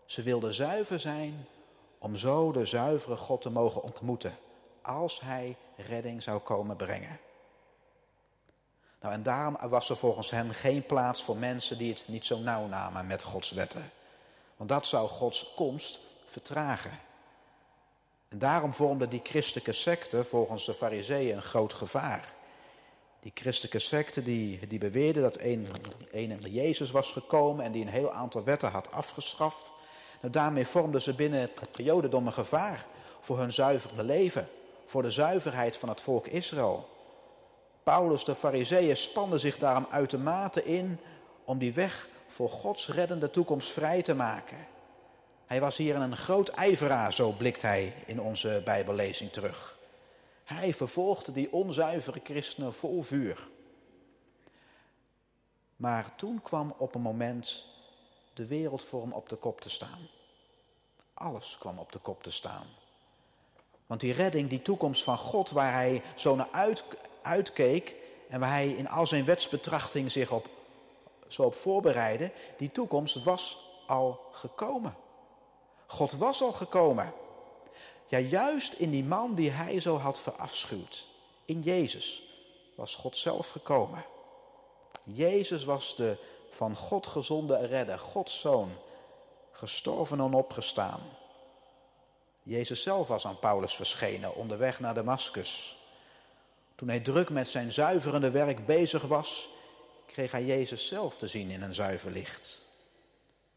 Ze 0.05 0.21
wilden 0.21 0.53
zuiver 0.53 0.99
zijn 0.99 1.47
om 1.97 2.15
zo 2.15 2.51
de 2.51 2.65
zuivere 2.65 3.15
God 3.15 3.41
te 3.41 3.49
mogen 3.49 3.83
ontmoeten 3.83 4.37
als 4.81 5.21
hij 5.21 5.55
redding 5.75 6.23
zou 6.23 6.39
komen 6.39 6.75
brengen. 6.75 7.19
Nou, 9.01 9.13
en 9.13 9.23
daarom 9.23 9.69
was 9.69 9.89
er 9.89 9.97
volgens 9.97 10.29
hem 10.29 10.51
geen 10.51 10.85
plaats 10.85 11.23
voor 11.23 11.37
mensen 11.37 11.77
die 11.77 11.93
het 11.93 12.07
niet 12.07 12.25
zo 12.25 12.39
nauw 12.39 12.67
namen 12.67 13.07
met 13.07 13.23
Gods 13.23 13.51
wetten. 13.51 13.91
Want 14.57 14.69
dat 14.69 14.87
zou 14.87 15.07
Gods 15.07 15.53
komst 15.55 15.99
vertragen. 16.25 16.99
En 18.29 18.37
daarom 18.37 18.73
vormde 18.73 19.07
die 19.07 19.21
christelijke 19.23 19.71
secte 19.73 20.23
volgens 20.23 20.65
de 20.65 20.73
fariseeën 20.73 21.35
een 21.35 21.43
groot 21.43 21.73
gevaar. 21.73 22.33
Die 23.19 23.31
christelijke 23.33 23.79
secte 23.79 24.23
die, 24.23 24.67
die 24.67 24.79
beweerde 24.79 25.21
dat 25.21 25.39
een, 25.39 25.67
een 26.11 26.39
Jezus 26.39 26.91
was 26.91 27.11
gekomen 27.11 27.65
en 27.65 27.71
die 27.71 27.81
een 27.81 27.91
heel 27.91 28.11
aantal 28.11 28.43
wetten 28.43 28.71
had 28.71 28.91
afgeschaft. 28.91 29.71
Nou, 30.21 30.33
daarmee 30.33 30.67
vormden 30.67 31.01
ze 31.01 31.13
binnen 31.13 31.39
het 31.39 31.69
jodendom 31.73 32.25
een 32.25 32.33
gevaar 32.33 32.85
voor 33.19 33.37
hun 33.37 33.53
zuivere 33.53 34.03
leven, 34.03 34.47
voor 34.85 35.01
de 35.01 35.11
zuiverheid 35.11 35.77
van 35.77 35.89
het 35.89 36.01
volk 36.01 36.27
Israël. 36.27 36.89
Paulus, 37.83 38.23
de 38.23 38.35
fariseeën, 38.35 38.97
spanden 38.97 39.39
zich 39.39 39.57
daarom 39.57 39.87
uitermate 39.89 40.65
in 40.65 40.99
om 41.43 41.57
die 41.57 41.73
weg 41.73 42.07
voor 42.27 42.49
Gods 42.49 42.87
reddende 42.87 43.29
toekomst 43.29 43.69
vrij 43.69 44.01
te 44.01 44.15
maken. 44.15 44.57
Hij 45.49 45.59
was 45.59 45.77
hier 45.77 45.95
een 45.95 46.17
groot 46.17 46.49
ijveraar, 46.49 47.13
zo 47.13 47.31
blikt 47.31 47.61
hij 47.61 47.93
in 48.05 48.21
onze 48.21 48.61
Bijbellezing 48.65 49.31
terug. 49.31 49.77
Hij 50.43 50.73
vervolgde 50.73 51.31
die 51.31 51.53
onzuivere 51.53 52.19
christenen 52.23 52.73
vol 52.73 53.01
vuur. 53.01 53.47
Maar 55.75 56.15
toen 56.15 56.41
kwam 56.41 56.73
op 56.77 56.95
een 56.95 57.01
moment 57.01 57.65
de 58.33 58.45
wereld 58.45 58.83
voor 58.83 59.01
hem 59.01 59.11
op 59.11 59.29
de 59.29 59.35
kop 59.35 59.61
te 59.61 59.69
staan. 59.69 60.07
Alles 61.13 61.57
kwam 61.59 61.79
op 61.79 61.91
de 61.91 61.99
kop 61.99 62.23
te 62.23 62.31
staan. 62.31 62.65
Want 63.87 63.99
die 63.99 64.13
redding, 64.13 64.49
die 64.49 64.61
toekomst 64.61 65.03
van 65.03 65.17
God, 65.17 65.49
waar 65.49 65.73
hij 65.73 66.01
zo 66.15 66.35
naar 66.35 66.49
uit, 66.51 66.83
uitkeek 67.21 67.93
en 68.27 68.39
waar 68.39 68.51
hij 68.51 68.69
in 68.69 68.89
al 68.89 69.07
zijn 69.07 69.25
wetsbetrachting 69.25 70.11
zich 70.11 70.31
op, 70.31 70.47
zo 71.27 71.41
op 71.41 71.55
voorbereidde, 71.55 72.31
die 72.57 72.71
toekomst 72.71 73.23
was 73.23 73.69
al 73.87 74.29
gekomen. 74.31 75.07
God 75.91 76.11
was 76.11 76.41
al 76.41 76.51
gekomen. 76.51 77.13
Ja, 78.07 78.17
juist 78.17 78.73
in 78.73 78.89
die 78.91 79.03
man 79.03 79.35
die 79.35 79.49
hij 79.49 79.79
zo 79.79 79.97
had 79.97 80.19
verafschuwd, 80.19 81.05
in 81.45 81.61
Jezus, 81.61 82.23
was 82.75 82.95
God 82.95 83.17
zelf 83.17 83.49
gekomen. 83.49 84.05
Jezus 85.03 85.63
was 85.63 85.95
de 85.95 86.17
van 86.51 86.75
God 86.75 87.07
gezonde 87.07 87.65
redder, 87.65 87.99
Gods 87.99 88.39
zoon, 88.39 88.71
gestorven 89.51 90.19
en 90.19 90.33
opgestaan. 90.33 91.01
Jezus 92.43 92.81
zelf 92.81 93.07
was 93.07 93.25
aan 93.25 93.39
Paulus 93.39 93.75
verschenen 93.75 94.35
onderweg 94.35 94.79
naar 94.79 94.93
Damascus. 94.93 95.77
Toen 96.75 96.87
hij 96.87 96.99
druk 96.99 97.29
met 97.29 97.49
zijn 97.49 97.71
zuiverende 97.71 98.31
werk 98.31 98.65
bezig 98.65 99.03
was, 99.03 99.49
kreeg 100.05 100.31
hij 100.31 100.45
Jezus 100.45 100.87
zelf 100.87 101.17
te 101.17 101.27
zien 101.27 101.49
in 101.49 101.61
een 101.61 101.73
zuiver 101.73 102.11
licht. 102.11 102.67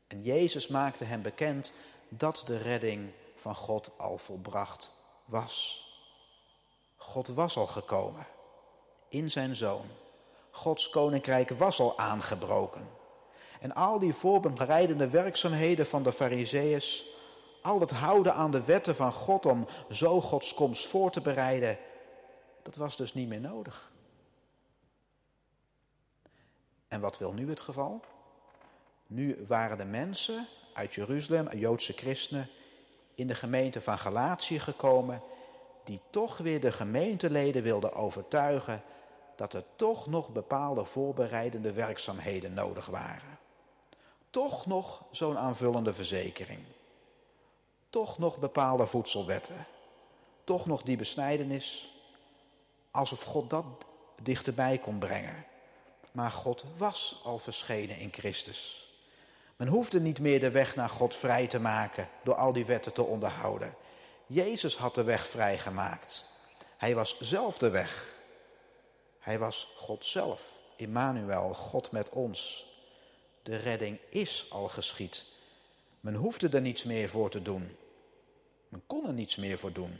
En 0.06 0.22
Jezus 0.22 0.68
maakte 0.68 1.04
hem 1.04 1.22
bekend 1.22 1.72
dat 2.16 2.42
de 2.46 2.56
redding 2.56 3.10
van 3.34 3.54
God 3.54 3.98
al 3.98 4.18
volbracht 4.18 4.96
was. 5.24 5.86
God 6.96 7.28
was 7.28 7.56
al 7.56 7.66
gekomen 7.66 8.26
in 9.08 9.30
zijn 9.30 9.56
zoon. 9.56 9.86
Gods 10.50 10.90
koninkrijk 10.90 11.50
was 11.50 11.80
al 11.80 11.98
aangebroken. 11.98 12.88
En 13.60 13.74
al 13.74 13.98
die 13.98 14.14
voorbereidende 14.14 15.08
werkzaamheden 15.08 15.86
van 15.86 16.02
de 16.02 16.12
Fariseeërs, 16.12 17.04
al 17.62 17.80
het 17.80 17.90
houden 17.90 18.34
aan 18.34 18.50
de 18.50 18.64
wetten 18.64 18.94
van 18.94 19.12
God 19.12 19.46
om 19.46 19.66
zo 19.90 20.20
Gods 20.20 20.54
komst 20.54 20.86
voor 20.86 21.10
te 21.10 21.20
bereiden, 21.20 21.78
dat 22.62 22.76
was 22.76 22.96
dus 22.96 23.14
niet 23.14 23.28
meer 23.28 23.40
nodig. 23.40 23.92
En 26.88 27.00
wat 27.00 27.18
wil 27.18 27.32
nu 27.32 27.48
het 27.48 27.60
geval? 27.60 28.00
Nu 29.06 29.44
waren 29.46 29.78
de 29.78 29.84
mensen 29.84 30.48
uit 30.72 30.94
Jeruzalem, 30.94 31.56
Joodse 31.56 31.92
christenen, 31.92 32.48
in 33.14 33.26
de 33.26 33.34
gemeente 33.34 33.80
van 33.80 33.98
Galatië 33.98 34.60
gekomen, 34.60 35.22
die 35.84 36.00
toch 36.10 36.38
weer 36.38 36.60
de 36.60 36.72
gemeenteleden 36.72 37.62
wilden 37.62 37.94
overtuigen 37.94 38.82
dat 39.36 39.54
er 39.54 39.64
toch 39.76 40.06
nog 40.06 40.28
bepaalde 40.28 40.84
voorbereidende 40.84 41.72
werkzaamheden 41.72 42.54
nodig 42.54 42.86
waren. 42.86 43.38
Toch 44.30 44.66
nog 44.66 45.04
zo'n 45.10 45.38
aanvullende 45.38 45.94
verzekering. 45.94 46.60
Toch 47.90 48.18
nog 48.18 48.38
bepaalde 48.38 48.86
voedselwetten. 48.86 49.66
Toch 50.44 50.66
nog 50.66 50.82
die 50.82 50.96
besnijdenis. 50.96 51.94
Alsof 52.90 53.22
God 53.22 53.50
dat 53.50 53.64
dichterbij 54.22 54.78
kon 54.78 54.98
brengen. 54.98 55.44
Maar 56.12 56.30
God 56.30 56.64
was 56.76 57.20
al 57.24 57.38
verschenen 57.38 57.98
in 57.98 58.12
Christus. 58.12 58.91
Men 59.62 59.70
hoefde 59.70 60.00
niet 60.00 60.20
meer 60.20 60.40
de 60.40 60.50
weg 60.50 60.76
naar 60.76 60.88
God 60.88 61.16
vrij 61.16 61.46
te 61.46 61.60
maken 61.60 62.08
door 62.22 62.34
al 62.34 62.52
die 62.52 62.64
wetten 62.64 62.92
te 62.92 63.02
onderhouden. 63.02 63.74
Jezus 64.26 64.76
had 64.76 64.94
de 64.94 65.02
weg 65.02 65.26
vrijgemaakt. 65.26 66.30
Hij 66.76 66.94
was 66.94 67.20
zelf 67.20 67.58
de 67.58 67.70
weg. 67.70 68.14
Hij 69.18 69.38
was 69.38 69.72
God 69.76 70.04
zelf, 70.04 70.52
Immanuel, 70.76 71.54
God 71.54 71.90
met 71.90 72.08
ons. 72.08 72.66
De 73.42 73.56
redding 73.56 73.98
is 74.08 74.46
al 74.50 74.68
geschied. 74.68 75.24
Men 76.00 76.14
hoefde 76.14 76.48
er 76.48 76.60
niets 76.60 76.84
meer 76.84 77.08
voor 77.08 77.30
te 77.30 77.42
doen. 77.42 77.76
Men 78.68 78.82
kon 78.86 79.06
er 79.06 79.12
niets 79.12 79.36
meer 79.36 79.58
voor 79.58 79.72
doen. 79.72 79.98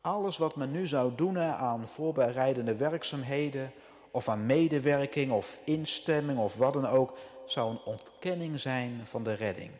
Alles 0.00 0.36
wat 0.36 0.56
men 0.56 0.70
nu 0.70 0.86
zou 0.86 1.14
doen 1.14 1.38
aan 1.38 1.86
voorbereidende 1.86 2.74
werkzaamheden, 2.74 3.72
of 4.10 4.28
aan 4.28 4.46
medewerking 4.46 5.32
of 5.32 5.58
instemming 5.64 6.38
of 6.38 6.56
wat 6.56 6.72
dan 6.72 6.86
ook, 6.86 7.16
zou 7.46 7.70
een 7.70 7.82
ontkenning 7.82 8.60
zijn 8.60 9.06
van 9.06 9.22
de 9.22 9.32
redding. 9.32 9.72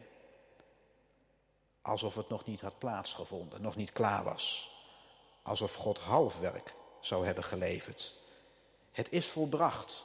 Alsof 1.83 2.15
het 2.15 2.29
nog 2.29 2.45
niet 2.45 2.61
had 2.61 2.79
plaatsgevonden, 2.79 3.63
nog 3.63 3.77
niet 3.77 3.93
klaar 3.93 4.25
was. 4.25 4.73
Alsof 5.43 5.75
God 5.75 5.99
halfwerk 5.99 6.75
zou 7.01 7.27
hebben 7.27 7.45
geleverd. 7.45 8.15
Het 8.93 9.13
is 9.13 9.27
volbracht. 9.27 10.05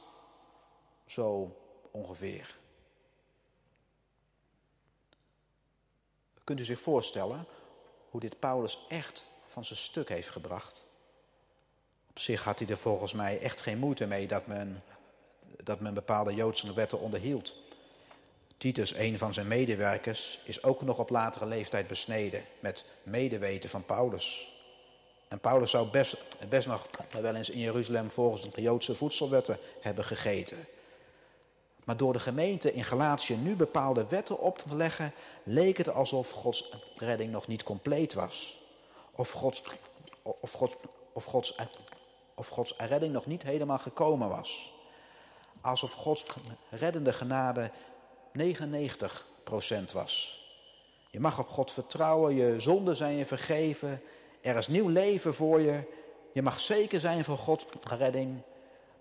Zo 1.06 1.56
ongeveer. 1.90 2.56
Kunt 6.44 6.60
u 6.60 6.64
zich 6.64 6.80
voorstellen 6.80 7.46
hoe 8.10 8.20
dit 8.20 8.38
Paulus 8.38 8.84
echt 8.88 9.24
van 9.46 9.64
zijn 9.64 9.78
stuk 9.78 10.08
heeft 10.08 10.30
gebracht? 10.30 10.88
Op 12.10 12.18
zich 12.18 12.44
had 12.44 12.58
hij 12.58 12.68
er 12.68 12.78
volgens 12.78 13.12
mij 13.12 13.40
echt 13.40 13.60
geen 13.60 13.78
moeite 13.78 14.06
mee 14.06 14.26
dat 14.26 14.46
men 14.46 14.82
dat 15.64 15.80
men 15.80 15.94
bepaalde 15.94 16.34
Joodse 16.34 16.74
wetten 16.74 17.00
onderhield. 17.00 17.54
Titus, 18.60 18.94
een 18.96 19.18
van 19.18 19.34
zijn 19.34 19.48
medewerkers, 19.48 20.38
is 20.44 20.62
ook 20.62 20.82
nog 20.82 20.98
op 20.98 21.10
latere 21.10 21.46
leeftijd 21.46 21.88
besneden 21.88 22.44
met 22.58 22.84
medeweten 23.02 23.70
van 23.70 23.84
Paulus. 23.84 24.52
En 25.28 25.38
Paulus 25.38 25.70
zou 25.70 25.88
best, 25.88 26.16
best 26.48 26.66
nog 26.66 26.88
wel 27.10 27.34
eens 27.34 27.50
in 27.50 27.58
Jeruzalem 27.58 28.10
volgens 28.10 28.50
de 28.50 28.62
Joodse 28.62 28.94
voedselwetten 28.94 29.58
hebben 29.80 30.04
gegeten. 30.04 30.66
Maar 31.84 31.96
door 31.96 32.12
de 32.12 32.20
gemeente 32.20 32.74
in 32.74 32.84
Galatië 32.84 33.36
nu 33.36 33.54
bepaalde 33.54 34.06
wetten 34.08 34.38
op 34.38 34.58
te 34.58 34.76
leggen, 34.76 35.12
leek 35.42 35.78
het 35.78 35.88
alsof 35.88 36.30
Gods 36.30 36.72
redding 36.96 37.32
nog 37.32 37.46
niet 37.46 37.62
compleet 37.62 38.14
was. 38.14 38.58
Of 39.10 39.30
Gods, 39.30 39.62
of 40.22 40.52
Gods, 40.52 40.76
of 41.12 41.24
Gods, 41.24 41.54
of 42.34 42.48
Gods 42.48 42.74
redding 42.76 43.12
nog 43.12 43.26
niet 43.26 43.42
helemaal 43.42 43.78
gekomen 43.78 44.28
was 44.28 44.78
alsof 45.60 45.92
Gods 45.92 46.24
reddende 46.70 47.12
genade 47.12 47.70
99% 48.38 48.42
was. 49.92 50.44
Je 51.10 51.20
mag 51.20 51.38
op 51.38 51.48
God 51.48 51.70
vertrouwen, 51.70 52.34
je 52.34 52.60
zonden 52.60 52.96
zijn 52.96 53.16
je 53.16 53.26
vergeven, 53.26 54.02
er 54.40 54.56
is 54.56 54.68
nieuw 54.68 54.88
leven 54.88 55.34
voor 55.34 55.60
je. 55.60 55.82
Je 56.32 56.42
mag 56.42 56.60
zeker 56.60 57.00
zijn 57.00 57.24
van 57.24 57.36
Gods 57.36 57.66
redding, 57.88 58.42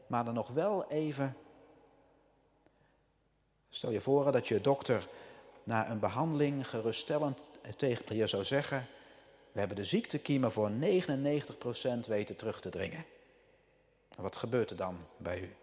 maar 0.07 0.25
dan 0.25 0.33
nog 0.33 0.47
wel 0.47 0.85
even. 0.89 1.37
Stel 3.69 3.91
je 3.91 4.01
voor 4.01 4.31
dat 4.31 4.47
je 4.47 4.61
dokter 4.61 5.07
na 5.63 5.89
een 5.89 5.99
behandeling 5.99 6.69
geruststellend 6.69 7.43
tegen 7.75 8.15
je 8.15 8.27
zou 8.27 8.43
zeggen: 8.43 8.87
We 9.51 9.59
hebben 9.59 9.77
de 9.77 9.85
ziektekiemen 9.85 10.51
voor 10.51 10.71
99% 10.71 10.75
weten 12.07 12.35
terug 12.35 12.61
te 12.61 12.69
dringen. 12.69 13.05
Wat 14.17 14.35
gebeurt 14.35 14.69
er 14.69 14.77
dan 14.77 14.97
bij 15.17 15.39
u? 15.39 15.55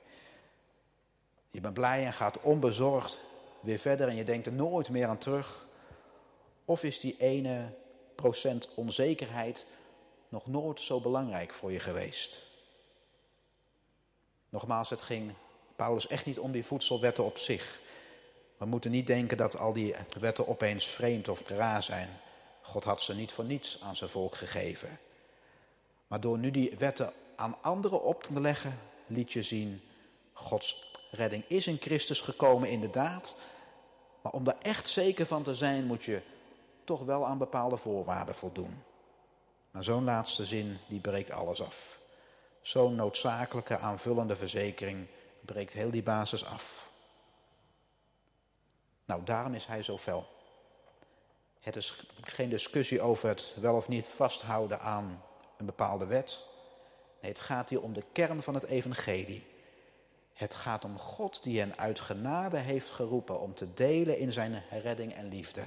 Je 1.57 1.63
bent 1.63 1.75
blij 1.75 2.05
en 2.05 2.13
gaat 2.13 2.41
onbezorgd 2.41 3.19
weer 3.61 3.79
verder 3.79 4.09
en 4.09 4.17
je 4.17 4.25
denkt 4.25 4.47
er 4.47 4.53
nooit 4.53 4.91
meer 4.91 5.07
aan 5.07 5.19
terug. 5.19 5.67
Of 6.65 6.83
is 6.83 7.01
die 7.01 7.17
ene 7.19 7.73
procent 8.15 8.69
onzekerheid 8.75 9.67
nog 10.29 10.47
nooit 10.47 10.81
zo 10.81 11.01
belangrijk 11.01 11.53
voor 11.53 11.73
je 11.73 11.81
geweest? 11.81 12.47
Nogmaals, 14.49 14.91
het 14.91 15.03
ging 15.03 15.33
Paulus 15.77 16.07
echt 16.07 16.27
niet 16.27 16.39
om 16.39 16.53
die 16.53 16.65
voedselwetten 16.65 17.25
op 17.25 17.39
zich. 17.39 17.79
We 18.57 18.67
moeten 18.67 18.91
niet 18.91 19.07
denken 19.07 19.37
dat 19.37 19.59
al 19.59 19.73
die 19.73 19.95
wetten 20.21 20.49
opeens 20.49 20.87
vreemd 20.87 21.29
of 21.29 21.49
raar 21.49 21.83
zijn. 21.83 22.09
God 22.63 22.85
had 22.85 23.03
ze 23.03 23.15
niet 23.15 23.33
voor 23.33 23.45
niets 23.45 23.81
aan 23.83 23.97
zijn 23.97 24.11
volk 24.11 24.35
gegeven. 24.35 24.99
Maar 26.07 26.21
door 26.21 26.39
nu 26.39 26.51
die 26.51 26.75
wetten 26.79 27.13
aan 27.37 27.57
anderen 27.63 28.03
op 28.03 28.23
te 28.23 28.41
leggen, 28.41 28.79
liedje 29.07 29.43
zien. 29.43 29.83
Gods 30.33 30.95
redding 31.17 31.45
is 31.47 31.67
in 31.67 31.79
Christus 31.81 32.21
gekomen, 32.21 32.69
inderdaad. 32.69 33.37
Maar 34.23 34.33
om 34.33 34.45
daar 34.45 34.59
echt 34.63 34.89
zeker 34.89 35.27
van 35.27 35.43
te 35.43 35.55
zijn, 35.55 35.85
moet 35.85 36.05
je 36.05 36.21
toch 36.85 37.05
wel 37.05 37.27
aan 37.27 37.39
bepaalde 37.39 37.77
voorwaarden 37.77 38.35
voldoen. 38.35 38.83
Maar 39.71 39.85
zo'n 39.85 40.05
laatste 40.05 40.45
zin, 40.45 40.79
die 40.89 41.01
breekt 41.01 41.31
alles 41.31 41.63
af. 41.63 41.99
Zo'n 42.61 42.95
noodzakelijke 42.95 43.79
aanvullende 43.79 44.37
verzekering 44.37 45.07
breekt 45.41 45.73
heel 45.73 45.91
die 45.91 46.03
basis 46.03 46.45
af. 46.45 46.91
Nou, 49.05 49.25
daarom 49.25 49.55
is 49.55 49.67
hij 49.67 49.83
zo 49.83 49.99
fel. 49.99 50.27
Het 51.61 51.77
is 51.77 52.03
geen 52.21 52.49
discussie 52.49 53.01
over 53.01 53.29
het 53.29 53.55
wel 53.61 53.77
of 53.77 53.89
niet 53.89 54.07
vasthouden 54.07 54.81
aan 54.81 55.23
een 55.57 55.67
bepaalde 55.67 56.07
wet. 56.07 56.47
Nee, 57.21 57.31
het 57.31 57.41
gaat 57.41 57.69
hier 57.69 57.83
om 57.83 57.93
de 57.93 58.05
kern 58.13 58.43
van 58.43 58.55
het 58.55 58.65
evangelie. 58.65 59.47
Het 60.37 60.55
gaat 60.55 60.85
om 60.85 60.99
God 60.99 61.43
die 61.43 61.59
hen 61.59 61.79
uit 61.79 62.01
genade 62.01 62.57
heeft 62.57 62.91
geroepen 62.91 63.41
om 63.41 63.55
te 63.55 63.75
delen 63.75 64.19
in 64.19 64.33
zijn 64.33 64.63
redding 64.71 65.15
en 65.15 65.29
liefde. 65.29 65.63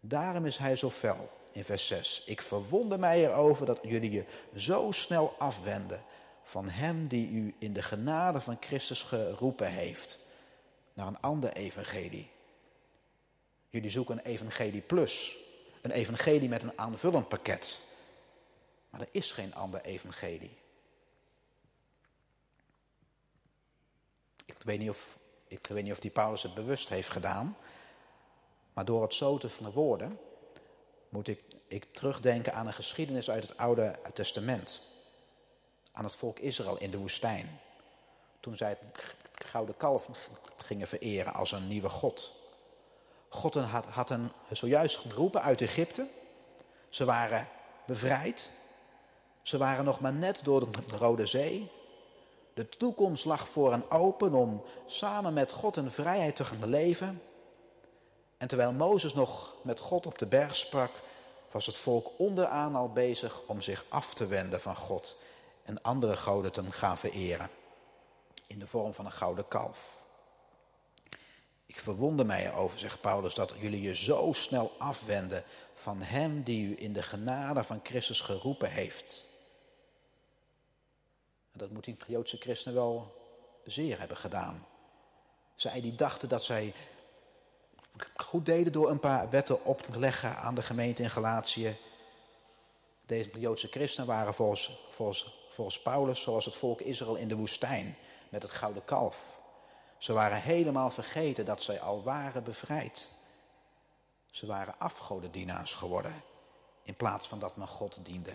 Daarom 0.00 0.46
is 0.46 0.56
hij 0.56 0.76
zo 0.76 0.90
fel 0.90 1.30
in 1.52 1.64
vers 1.64 1.86
6. 1.86 2.22
Ik 2.26 2.42
verwonder 2.42 2.98
mij 2.98 3.24
erover 3.24 3.66
dat 3.66 3.80
jullie 3.82 4.10
je 4.10 4.24
zo 4.56 4.90
snel 4.90 5.34
afwenden 5.38 6.02
van 6.42 6.68
hem 6.68 7.08
die 7.08 7.30
u 7.30 7.54
in 7.58 7.72
de 7.72 7.82
genade 7.82 8.40
van 8.40 8.56
Christus 8.60 9.02
geroepen 9.02 9.70
heeft 9.70 10.18
naar 10.94 11.06
een 11.06 11.20
ander 11.20 11.52
evangelie. 11.52 12.30
Jullie 13.68 13.90
zoeken 13.90 14.18
een 14.18 14.24
evangelie 14.24 14.80
plus, 14.80 15.36
een 15.82 15.90
evangelie 15.90 16.48
met 16.48 16.62
een 16.62 16.78
aanvullend 16.78 17.28
pakket. 17.28 17.80
Maar 18.90 19.00
er 19.00 19.08
is 19.10 19.32
geen 19.32 19.54
ander 19.54 19.80
evangelie. 19.80 20.60
Ik 24.46 24.62
weet 24.64 24.78
niet 24.78 24.90
of, 24.90 25.18
ik 25.48 25.66
weet 25.66 25.82
niet 25.82 25.92
of 25.92 26.00
die 26.00 26.10
Paulus 26.10 26.42
het 26.42 26.54
bewust 26.54 26.88
heeft 26.88 27.10
gedaan. 27.10 27.56
Maar 28.72 28.84
door 28.84 29.02
het 29.02 29.14
zo 29.14 29.38
te 29.38 29.48
verwoorden, 29.48 30.18
moet 31.08 31.28
ik, 31.28 31.44
ik 31.68 31.84
terugdenken 31.92 32.54
aan 32.54 32.66
een 32.66 32.72
geschiedenis 32.72 33.30
uit 33.30 33.42
het 33.42 33.56
Oude 33.56 33.98
Testament. 34.14 34.86
Aan 35.92 36.04
het 36.04 36.14
volk 36.14 36.38
Israël 36.38 36.78
in 36.78 36.90
de 36.90 36.98
woestijn. 36.98 37.60
Toen 38.40 38.56
zij 38.56 38.68
het 38.68 38.78
gouden 39.32 39.76
kalf 39.76 40.08
gingen 40.56 40.88
vereren 40.88 41.34
als 41.34 41.52
een 41.52 41.68
nieuwe 41.68 41.88
God. 41.88 42.40
God 43.28 43.54
had, 43.54 43.84
had 43.84 44.08
hen 44.08 44.32
zojuist 44.50 44.96
geroepen 44.96 45.42
uit 45.42 45.60
Egypte. 45.60 46.08
Ze 46.88 47.04
waren 47.04 47.48
bevrijd. 47.86 48.52
Ze 49.42 49.58
waren 49.58 49.84
nog 49.84 50.00
maar 50.00 50.12
net 50.12 50.44
door 50.44 50.72
de 50.72 50.96
Rode 50.96 51.26
Zee. 51.26 51.70
De 52.54 52.68
toekomst 52.68 53.24
lag 53.24 53.48
voor 53.48 53.70
hen 53.70 53.90
open 53.90 54.34
om 54.34 54.62
samen 54.86 55.32
met 55.32 55.52
God 55.52 55.76
in 55.76 55.90
vrijheid 55.90 56.36
te 56.36 56.44
gaan 56.44 56.68
leven. 56.68 57.22
En 58.36 58.48
terwijl 58.48 58.72
Mozes 58.72 59.14
nog 59.14 59.54
met 59.62 59.80
God 59.80 60.06
op 60.06 60.18
de 60.18 60.26
berg 60.26 60.56
sprak, 60.56 60.90
was 61.50 61.66
het 61.66 61.76
volk 61.76 62.10
onderaan 62.16 62.74
al 62.74 62.88
bezig 62.88 63.42
om 63.46 63.60
zich 63.60 63.84
af 63.88 64.14
te 64.14 64.26
wenden 64.26 64.60
van 64.60 64.76
God 64.76 65.20
en 65.64 65.82
andere 65.82 66.16
goden 66.16 66.52
te 66.52 66.72
gaan 66.72 66.98
vereren. 66.98 67.50
In 68.46 68.58
de 68.58 68.66
vorm 68.66 68.94
van 68.94 69.04
een 69.04 69.12
gouden 69.12 69.48
kalf. 69.48 70.02
Ik 71.66 71.80
verwonder 71.80 72.26
mij 72.26 72.46
erover, 72.46 72.78
zegt 72.78 73.00
Paulus, 73.00 73.34
dat 73.34 73.54
jullie 73.60 73.82
je 73.82 73.94
zo 73.94 74.32
snel 74.32 74.72
afwenden 74.78 75.44
van 75.74 76.02
Hem 76.02 76.42
die 76.42 76.66
u 76.66 76.74
in 76.78 76.92
de 76.92 77.02
genade 77.02 77.64
van 77.64 77.80
Christus 77.82 78.20
geroepen 78.20 78.70
heeft. 78.70 79.31
Dat 81.52 81.70
moet 81.70 81.84
die 81.84 81.96
Joodse 82.06 82.36
christenen 82.36 82.74
wel 82.78 83.14
zeer 83.64 83.98
hebben 83.98 84.16
gedaan. 84.16 84.66
Zij 85.54 85.80
die 85.80 85.94
dachten 85.94 86.28
dat 86.28 86.44
zij 86.44 86.74
goed 88.16 88.46
deden 88.46 88.72
door 88.72 88.90
een 88.90 89.00
paar 89.00 89.30
wetten 89.30 89.64
op 89.64 89.82
te 89.82 89.98
leggen 89.98 90.36
aan 90.36 90.54
de 90.54 90.62
gemeente 90.62 91.02
in 91.02 91.10
Galatië. 91.10 91.76
Deze 93.06 93.40
Joodse 93.40 93.68
christenen 93.68 94.08
waren 94.08 94.34
volgens, 94.34 94.86
volgens, 94.90 95.46
volgens 95.48 95.82
Paulus 95.82 96.22
zoals 96.22 96.44
het 96.44 96.54
volk 96.54 96.80
Israël 96.80 97.16
in 97.16 97.28
de 97.28 97.36
woestijn 97.36 97.96
met 98.28 98.42
het 98.42 98.50
gouden 98.50 98.84
kalf. 98.84 99.40
Ze 99.98 100.12
waren 100.12 100.40
helemaal 100.40 100.90
vergeten 100.90 101.44
dat 101.44 101.62
zij 101.62 101.80
al 101.80 102.02
waren 102.02 102.44
bevrijd. 102.44 103.10
Ze 104.30 104.46
waren 104.46 104.78
afgodendienaars 104.78 105.74
geworden 105.74 106.22
in 106.82 106.94
plaats 106.94 107.28
van 107.28 107.38
dat 107.38 107.56
men 107.56 107.68
God 107.68 108.04
diende. 108.04 108.32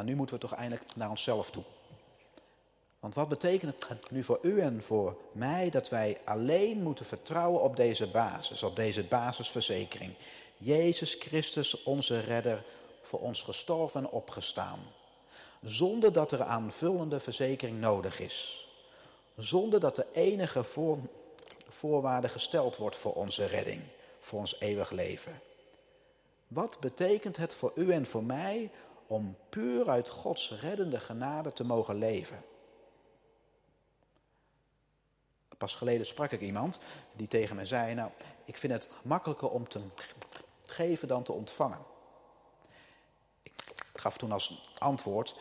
Maar 0.00 0.08
nu 0.08 0.16
moeten 0.16 0.34
we 0.34 0.40
toch 0.40 0.54
eindelijk 0.54 0.96
naar 0.96 1.10
onszelf 1.10 1.50
toe. 1.50 1.62
Want 3.00 3.14
wat 3.14 3.28
betekent 3.28 3.88
het 3.88 4.10
nu 4.10 4.22
voor 4.22 4.38
u 4.42 4.60
en 4.60 4.82
voor 4.82 5.16
mij 5.32 5.70
dat 5.70 5.88
wij 5.88 6.20
alleen 6.24 6.82
moeten 6.82 7.04
vertrouwen 7.04 7.62
op 7.62 7.76
deze 7.76 8.10
basis, 8.10 8.62
op 8.62 8.76
deze 8.76 9.04
basisverzekering? 9.04 10.14
Jezus 10.56 11.14
Christus, 11.14 11.82
onze 11.82 12.20
redder, 12.20 12.64
voor 13.02 13.20
ons 13.20 13.42
gestorven 13.42 14.00
en 14.00 14.10
opgestaan. 14.10 14.78
Zonder 15.62 16.12
dat 16.12 16.32
er 16.32 16.42
aanvullende 16.42 17.20
verzekering 17.20 17.80
nodig 17.80 18.20
is. 18.20 18.68
Zonder 19.36 19.80
dat 19.80 19.96
de 19.96 20.06
enige 20.12 20.64
voor, 20.64 20.98
voorwaarde 21.68 22.28
gesteld 22.28 22.76
wordt 22.76 22.96
voor 22.96 23.12
onze 23.12 23.46
redding, 23.46 23.82
voor 24.20 24.38
ons 24.38 24.60
eeuwig 24.60 24.90
leven. 24.90 25.40
Wat 26.48 26.76
betekent 26.80 27.36
het 27.36 27.54
voor 27.54 27.72
u 27.74 27.92
en 27.92 28.06
voor 28.06 28.24
mij 28.24 28.70
om 29.10 29.36
puur 29.48 29.90
uit 29.90 30.08
Gods 30.08 30.50
reddende 30.60 31.00
genade 31.00 31.52
te 31.52 31.64
mogen 31.64 31.94
leven? 31.94 32.44
Pas 35.58 35.74
geleden 35.74 36.06
sprak 36.06 36.30
ik 36.30 36.40
iemand 36.40 36.80
die 37.12 37.28
tegen 37.28 37.56
me 37.56 37.66
zei: 37.66 37.94
Nou, 37.94 38.10
ik 38.44 38.58
vind 38.58 38.72
het 38.72 38.90
makkelijker 39.02 39.48
om 39.48 39.68
te 39.68 39.80
geven 40.64 41.08
dan 41.08 41.22
te 41.22 41.32
ontvangen. 41.32 41.78
Ik 43.42 43.52
gaf 43.92 44.16
toen 44.16 44.32
als 44.32 44.74
antwoord: 44.78 45.40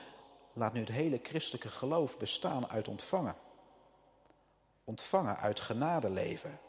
Laat 0.53 0.73
nu 0.73 0.79
het 0.79 0.89
hele 0.89 1.19
christelijke 1.23 1.69
geloof 1.69 2.17
bestaan 2.17 2.67
uit 2.67 2.88
ontvangen. 2.88 3.36
Ontvangen 4.84 5.38
uit 5.38 5.60
genade 5.60 6.10
leven. 6.10 6.49
Nou, 6.49 6.60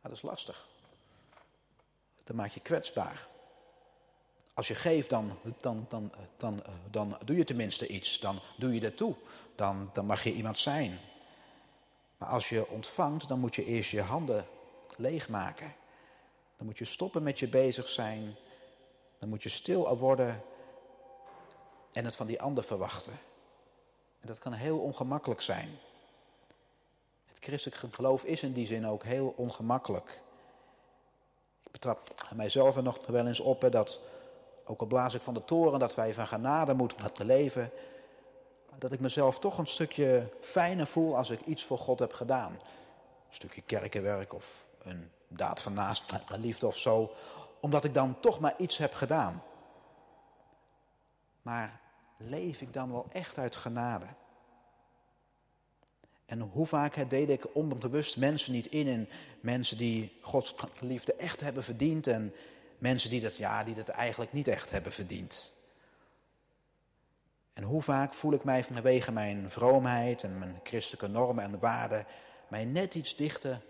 dat 0.00 0.12
is 0.12 0.22
lastig. 0.22 0.68
Dan 2.24 2.36
maak 2.36 2.50
je 2.50 2.60
kwetsbaar. 2.60 3.28
Als 4.58 4.68
je 4.68 4.74
geeft, 4.74 5.10
dan, 5.10 5.38
dan, 5.60 5.86
dan, 5.88 6.12
dan, 6.36 6.62
dan 6.90 7.16
doe 7.24 7.36
je 7.36 7.44
tenminste 7.44 7.86
iets. 7.86 8.20
Dan 8.20 8.38
doe 8.56 8.74
je 8.74 8.80
ertoe. 8.80 9.14
Dan, 9.54 9.90
dan 9.92 10.06
mag 10.06 10.24
je 10.24 10.32
iemand 10.32 10.58
zijn. 10.58 10.98
Maar 12.16 12.28
als 12.28 12.48
je 12.48 12.68
ontvangt, 12.68 13.28
dan 13.28 13.38
moet 13.38 13.54
je 13.54 13.64
eerst 13.64 13.90
je 13.90 14.00
handen 14.00 14.46
leegmaken. 14.96 15.74
Dan 16.56 16.66
moet 16.66 16.78
je 16.78 16.84
stoppen 16.84 17.22
met 17.22 17.38
je 17.38 17.48
bezig 17.48 17.88
zijn. 17.88 18.36
Dan 19.18 19.28
moet 19.28 19.42
je 19.42 19.48
stil 19.48 19.96
worden 19.96 20.42
en 21.92 22.04
het 22.04 22.16
van 22.16 22.26
die 22.26 22.42
ander 22.42 22.64
verwachten. 22.64 23.18
En 24.20 24.26
dat 24.26 24.38
kan 24.38 24.52
heel 24.52 24.78
ongemakkelijk 24.78 25.40
zijn. 25.40 25.78
Het 27.26 27.38
christelijk 27.40 27.94
geloof 27.94 28.24
is 28.24 28.42
in 28.42 28.52
die 28.52 28.66
zin 28.66 28.86
ook 28.86 29.04
heel 29.04 29.34
ongemakkelijk. 29.36 30.20
Ik 31.64 31.70
betrap 31.70 32.28
mijzelf 32.34 32.76
er 32.76 32.82
nog 32.82 33.06
wel 33.06 33.26
eens 33.26 33.40
op 33.40 33.68
dat, 33.70 34.00
ook 34.68 34.80
al 34.80 34.86
blaas 34.86 35.14
ik 35.14 35.20
van 35.20 35.34
de 35.34 35.44
toren, 35.44 35.78
dat 35.78 35.94
wij 35.94 36.14
van 36.14 36.26
genade 36.26 36.74
moeten 36.74 36.98
laten 37.02 37.26
leven 37.26 37.70
dat 38.78 38.92
ik 38.92 39.00
mezelf 39.00 39.38
toch 39.38 39.58
een 39.58 39.66
stukje 39.66 40.32
fijner 40.40 40.86
voel 40.86 41.16
als 41.16 41.30
ik 41.30 41.40
iets 41.40 41.64
voor 41.64 41.78
God 41.78 41.98
heb 41.98 42.12
gedaan. 42.12 42.52
Een 42.52 43.34
stukje 43.34 43.62
kerkenwerk 43.62 44.34
of 44.34 44.66
een 44.82 45.10
daad 45.28 45.62
van 45.62 45.72
naast 45.72 46.04
liefde 46.36 46.66
of 46.66 46.76
zo. 46.76 47.12
Omdat 47.60 47.84
ik 47.84 47.94
dan 47.94 48.20
toch 48.20 48.40
maar 48.40 48.54
iets 48.58 48.78
heb 48.78 48.94
gedaan. 48.94 49.42
Maar 51.42 51.80
leef 52.16 52.60
ik 52.60 52.72
dan 52.72 52.92
wel 52.92 53.06
echt 53.12 53.38
uit 53.38 53.56
genade? 53.56 54.06
En 56.26 56.40
hoe 56.40 56.66
vaak 56.66 57.10
deed 57.10 57.30
ik 57.30 57.54
onbewust 57.54 58.16
mensen 58.16 58.52
niet 58.52 58.66
in 58.66 58.88
en 58.88 59.08
mensen 59.40 59.76
die 59.76 60.18
Gods 60.20 60.54
liefde 60.80 61.14
echt 61.14 61.40
hebben 61.40 61.64
verdiend 61.64 62.06
en 62.06 62.34
mensen 62.78 63.10
die 63.10 63.20
dat, 63.20 63.36
ja, 63.36 63.64
die 63.64 63.74
dat 63.74 63.88
eigenlijk 63.88 64.32
niet 64.32 64.48
echt 64.48 64.70
hebben 64.70 64.92
verdiend. 64.92 65.56
En 67.52 67.62
hoe 67.62 67.82
vaak 67.82 68.14
voel 68.14 68.32
ik 68.32 68.44
mij 68.44 68.64
vanwege 68.64 69.12
mijn 69.12 69.50
vroomheid 69.50 70.22
en 70.22 70.38
mijn 70.38 70.60
christelijke 70.62 71.08
normen 71.08 71.44
en 71.44 71.58
waarden 71.58 72.06
mij 72.48 72.64
net 72.64 72.94
iets 72.94 73.16
dichter, 73.16 73.60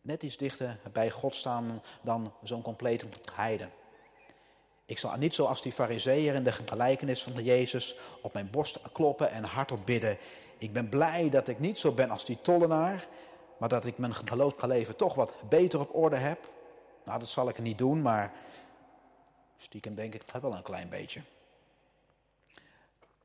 net 0.00 0.22
iets 0.22 0.36
dichter 0.36 0.78
bij 0.92 1.10
God 1.10 1.34
staan 1.34 1.82
dan 2.02 2.32
zo'n 2.42 2.62
complete 2.62 3.06
heiden. 3.34 3.70
Ik 4.86 4.98
zal 4.98 5.16
niet 5.16 5.34
zoals 5.34 5.62
die 5.62 5.72
fariseeër 5.72 6.34
in 6.34 6.44
de 6.44 6.52
gelijkenis 6.52 7.22
van 7.22 7.44
Jezus 7.44 7.96
op 8.22 8.32
mijn 8.32 8.50
borst 8.50 8.80
kloppen 8.92 9.30
en 9.30 9.44
hardop 9.44 9.86
bidden. 9.86 10.18
Ik 10.58 10.72
ben 10.72 10.88
blij 10.88 11.28
dat 11.30 11.48
ik 11.48 11.58
niet 11.58 11.78
zo 11.78 11.92
ben 11.92 12.10
als 12.10 12.24
die 12.24 12.40
tollenaar, 12.42 13.06
maar 13.58 13.68
dat 13.68 13.84
ik 13.84 13.98
mijn 13.98 14.14
geloofsleven 14.14 14.96
toch 14.96 15.14
wat 15.14 15.34
beter 15.48 15.80
op 15.80 15.94
orde 15.94 16.16
heb. 16.16 16.48
Nou, 17.06 17.18
dat 17.18 17.28
zal 17.28 17.48
ik 17.48 17.58
niet 17.58 17.78
doen, 17.78 18.02
maar 18.02 18.32
stiekem 19.56 19.94
denk 19.94 20.14
ik 20.14 20.22
wel 20.40 20.54
een 20.54 20.62
klein 20.62 20.88
beetje. 20.88 21.22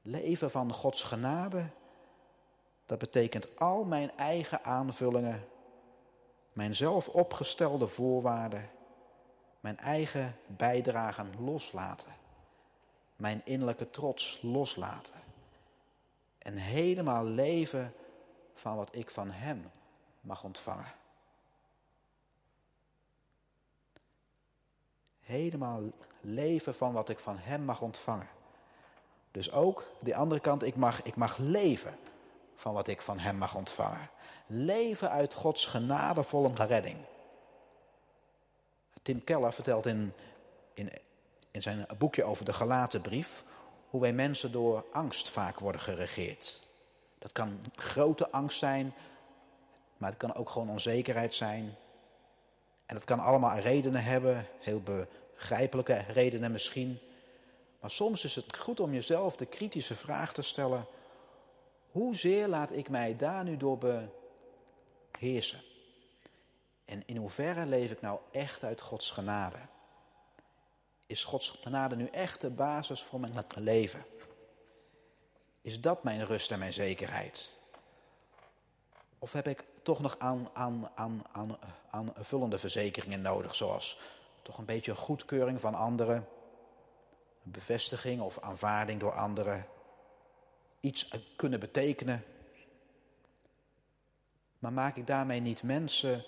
Leven 0.01 0.51
van 0.51 0.73
Gods 0.73 1.03
genade, 1.03 1.65
dat 2.85 2.97
betekent 2.97 3.59
al 3.59 3.83
mijn 3.83 4.17
eigen 4.17 4.63
aanvullingen, 4.63 5.47
mijn 6.53 6.75
zelf 6.75 7.09
opgestelde 7.09 7.87
voorwaarden, 7.87 8.69
mijn 9.59 9.77
eigen 9.77 10.35
bijdragen 10.47 11.43
loslaten, 11.43 12.11
mijn 13.15 13.41
innerlijke 13.45 13.89
trots 13.89 14.39
loslaten 14.41 15.21
en 16.37 16.55
helemaal 16.55 17.23
leven 17.23 17.93
van 18.53 18.75
wat 18.75 18.95
ik 18.95 19.09
van 19.09 19.31
Hem 19.31 19.71
mag 20.21 20.43
ontvangen. 20.43 20.99
Helemaal 25.31 25.81
leven 26.21 26.75
van 26.75 26.93
wat 26.93 27.09
ik 27.09 27.19
van 27.19 27.37
Hem 27.37 27.63
mag 27.63 27.81
ontvangen. 27.81 28.27
Dus 29.31 29.51
ook 29.51 29.83
die 29.99 30.15
andere 30.15 30.41
kant, 30.41 30.63
ik 30.63 30.75
mag, 30.75 31.01
ik 31.01 31.15
mag 31.15 31.37
leven 31.37 31.97
van 32.55 32.73
wat 32.73 32.87
ik 32.87 33.01
van 33.01 33.19
Hem 33.19 33.35
mag 33.35 33.55
ontvangen. 33.55 34.09
Leven 34.47 35.09
uit 35.09 35.33
Gods 35.33 35.65
genadevolle 35.65 36.51
redding. 36.55 36.97
Tim 39.01 39.23
Keller 39.23 39.53
vertelt 39.53 39.85
in, 39.85 40.13
in, 40.73 40.91
in 41.51 41.61
zijn 41.61 41.85
boekje 41.97 42.23
over 42.23 42.45
de 42.45 42.53
gelaten 42.53 43.01
brief 43.01 43.43
hoe 43.89 44.01
wij 44.01 44.13
mensen 44.13 44.51
door 44.51 44.85
angst 44.91 45.29
vaak 45.29 45.59
worden 45.59 45.81
geregeerd. 45.81 46.61
Dat 47.19 47.31
kan 47.31 47.59
grote 47.75 48.31
angst 48.31 48.59
zijn, 48.59 48.93
maar 49.97 50.09
het 50.09 50.19
kan 50.19 50.33
ook 50.33 50.49
gewoon 50.49 50.69
onzekerheid 50.69 51.33
zijn. 51.33 51.75
En 52.91 52.97
dat 52.97 53.05
kan 53.05 53.19
allemaal 53.19 53.57
redenen 53.57 54.03
hebben, 54.03 54.47
heel 54.59 54.81
begrijpelijke 54.81 55.93
redenen 55.93 56.51
misschien. 56.51 56.99
Maar 57.79 57.91
soms 57.91 58.23
is 58.23 58.35
het 58.35 58.57
goed 58.57 58.79
om 58.79 58.93
jezelf 58.93 59.35
de 59.35 59.45
kritische 59.45 59.95
vraag 59.95 60.33
te 60.33 60.41
stellen: 60.41 60.85
hoezeer 61.91 62.47
laat 62.47 62.71
ik 62.71 62.89
mij 62.89 63.15
daar 63.15 63.43
nu 63.43 63.57
door 63.57 63.77
beheersen? 65.11 65.61
En 66.85 67.01
in 67.05 67.17
hoeverre 67.17 67.65
leef 67.65 67.91
ik 67.91 68.01
nou 68.01 68.19
echt 68.31 68.63
uit 68.63 68.81
Gods 68.81 69.11
genade? 69.11 69.59
Is 71.05 71.23
Gods 71.23 71.49
genade 71.49 71.95
nu 71.95 72.05
echt 72.05 72.41
de 72.41 72.49
basis 72.49 73.03
voor 73.03 73.19
mijn 73.19 73.33
leven? 73.55 74.05
Is 75.61 75.81
dat 75.81 76.03
mijn 76.03 76.25
rust 76.25 76.51
en 76.51 76.59
mijn 76.59 76.73
zekerheid? 76.73 77.59
Of 79.23 79.31
heb 79.31 79.47
ik 79.47 79.63
toch 79.83 79.99
nog 79.99 80.15
aan, 80.19 80.49
aan, 80.53 80.89
aan, 80.93 81.23
aan, 81.31 81.57
aan 81.89 82.13
vullende 82.15 82.59
verzekeringen 82.59 83.21
nodig, 83.21 83.55
zoals 83.55 83.99
toch 84.41 84.57
een 84.57 84.65
beetje 84.65 84.95
goedkeuring 84.95 85.59
van 85.59 85.75
anderen, 85.75 86.27
een 87.45 87.51
bevestiging 87.51 88.21
of 88.21 88.39
aanvaarding 88.39 88.99
door 88.99 89.11
anderen, 89.11 89.65
iets 90.79 91.13
kunnen 91.35 91.59
betekenen. 91.59 92.23
Maar 94.59 94.73
maak 94.73 94.95
ik 94.95 95.07
daarmee 95.07 95.39
niet 95.39 95.63
mensen 95.63 96.25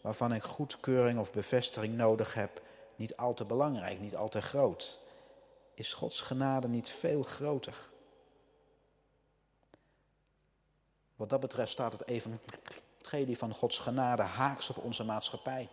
waarvan 0.00 0.34
ik 0.34 0.42
goedkeuring 0.42 1.18
of 1.18 1.32
bevestiging 1.32 1.96
nodig 1.96 2.34
heb, 2.34 2.62
niet 2.96 3.16
al 3.16 3.34
te 3.34 3.44
belangrijk, 3.44 4.00
niet 4.00 4.16
al 4.16 4.28
te 4.28 4.42
groot? 4.42 5.00
Is 5.74 5.92
Gods 5.92 6.20
genade 6.20 6.68
niet 6.68 6.88
veel 6.88 7.22
groter? 7.22 7.92
Wat 11.16 11.28
dat 11.28 11.40
betreft 11.40 11.70
staat 11.70 11.92
het 11.92 12.06
evangelie 12.06 13.38
van 13.38 13.54
Gods 13.54 13.78
genade 13.78 14.22
haaks 14.22 14.70
op 14.70 14.76
onze 14.76 15.04
maatschappij. 15.04 15.68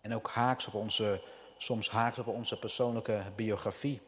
En 0.00 0.14
ook 0.14 0.28
haaks 0.28 0.66
op 0.66 0.74
onze, 0.74 1.22
soms 1.56 1.90
haaks 1.90 2.18
op 2.18 2.26
onze 2.26 2.58
persoonlijke 2.58 3.22
biografie. 3.36 4.00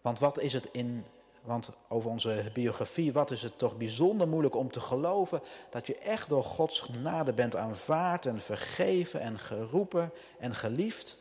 Want 0.00 0.18
wat 0.18 0.40
is 0.40 0.52
het 0.52 0.68
in, 0.72 1.06
want 1.42 1.70
over 1.88 2.10
onze 2.10 2.50
biografie, 2.52 3.12
wat 3.12 3.30
is 3.30 3.42
het 3.42 3.58
toch 3.58 3.76
bijzonder 3.76 4.28
moeilijk 4.28 4.54
om 4.54 4.70
te 4.70 4.80
geloven 4.80 5.42
dat 5.70 5.86
je 5.86 5.98
echt 5.98 6.28
door 6.28 6.44
Gods 6.44 6.80
genade 6.80 7.32
bent 7.32 7.56
aanvaard 7.56 8.26
en 8.26 8.40
vergeven 8.40 9.20
en 9.20 9.38
geroepen 9.38 10.12
en 10.38 10.54
geliefd. 10.54 11.18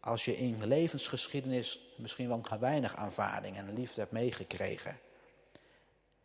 Als 0.00 0.24
je 0.24 0.36
in 0.36 0.66
levensgeschiedenis 0.66 1.94
misschien 1.96 2.28
wel 2.28 2.42
weinig 2.60 2.96
aanvaarding 2.96 3.56
en 3.56 3.74
liefde 3.74 4.00
hebt 4.00 4.12
meegekregen. 4.12 5.07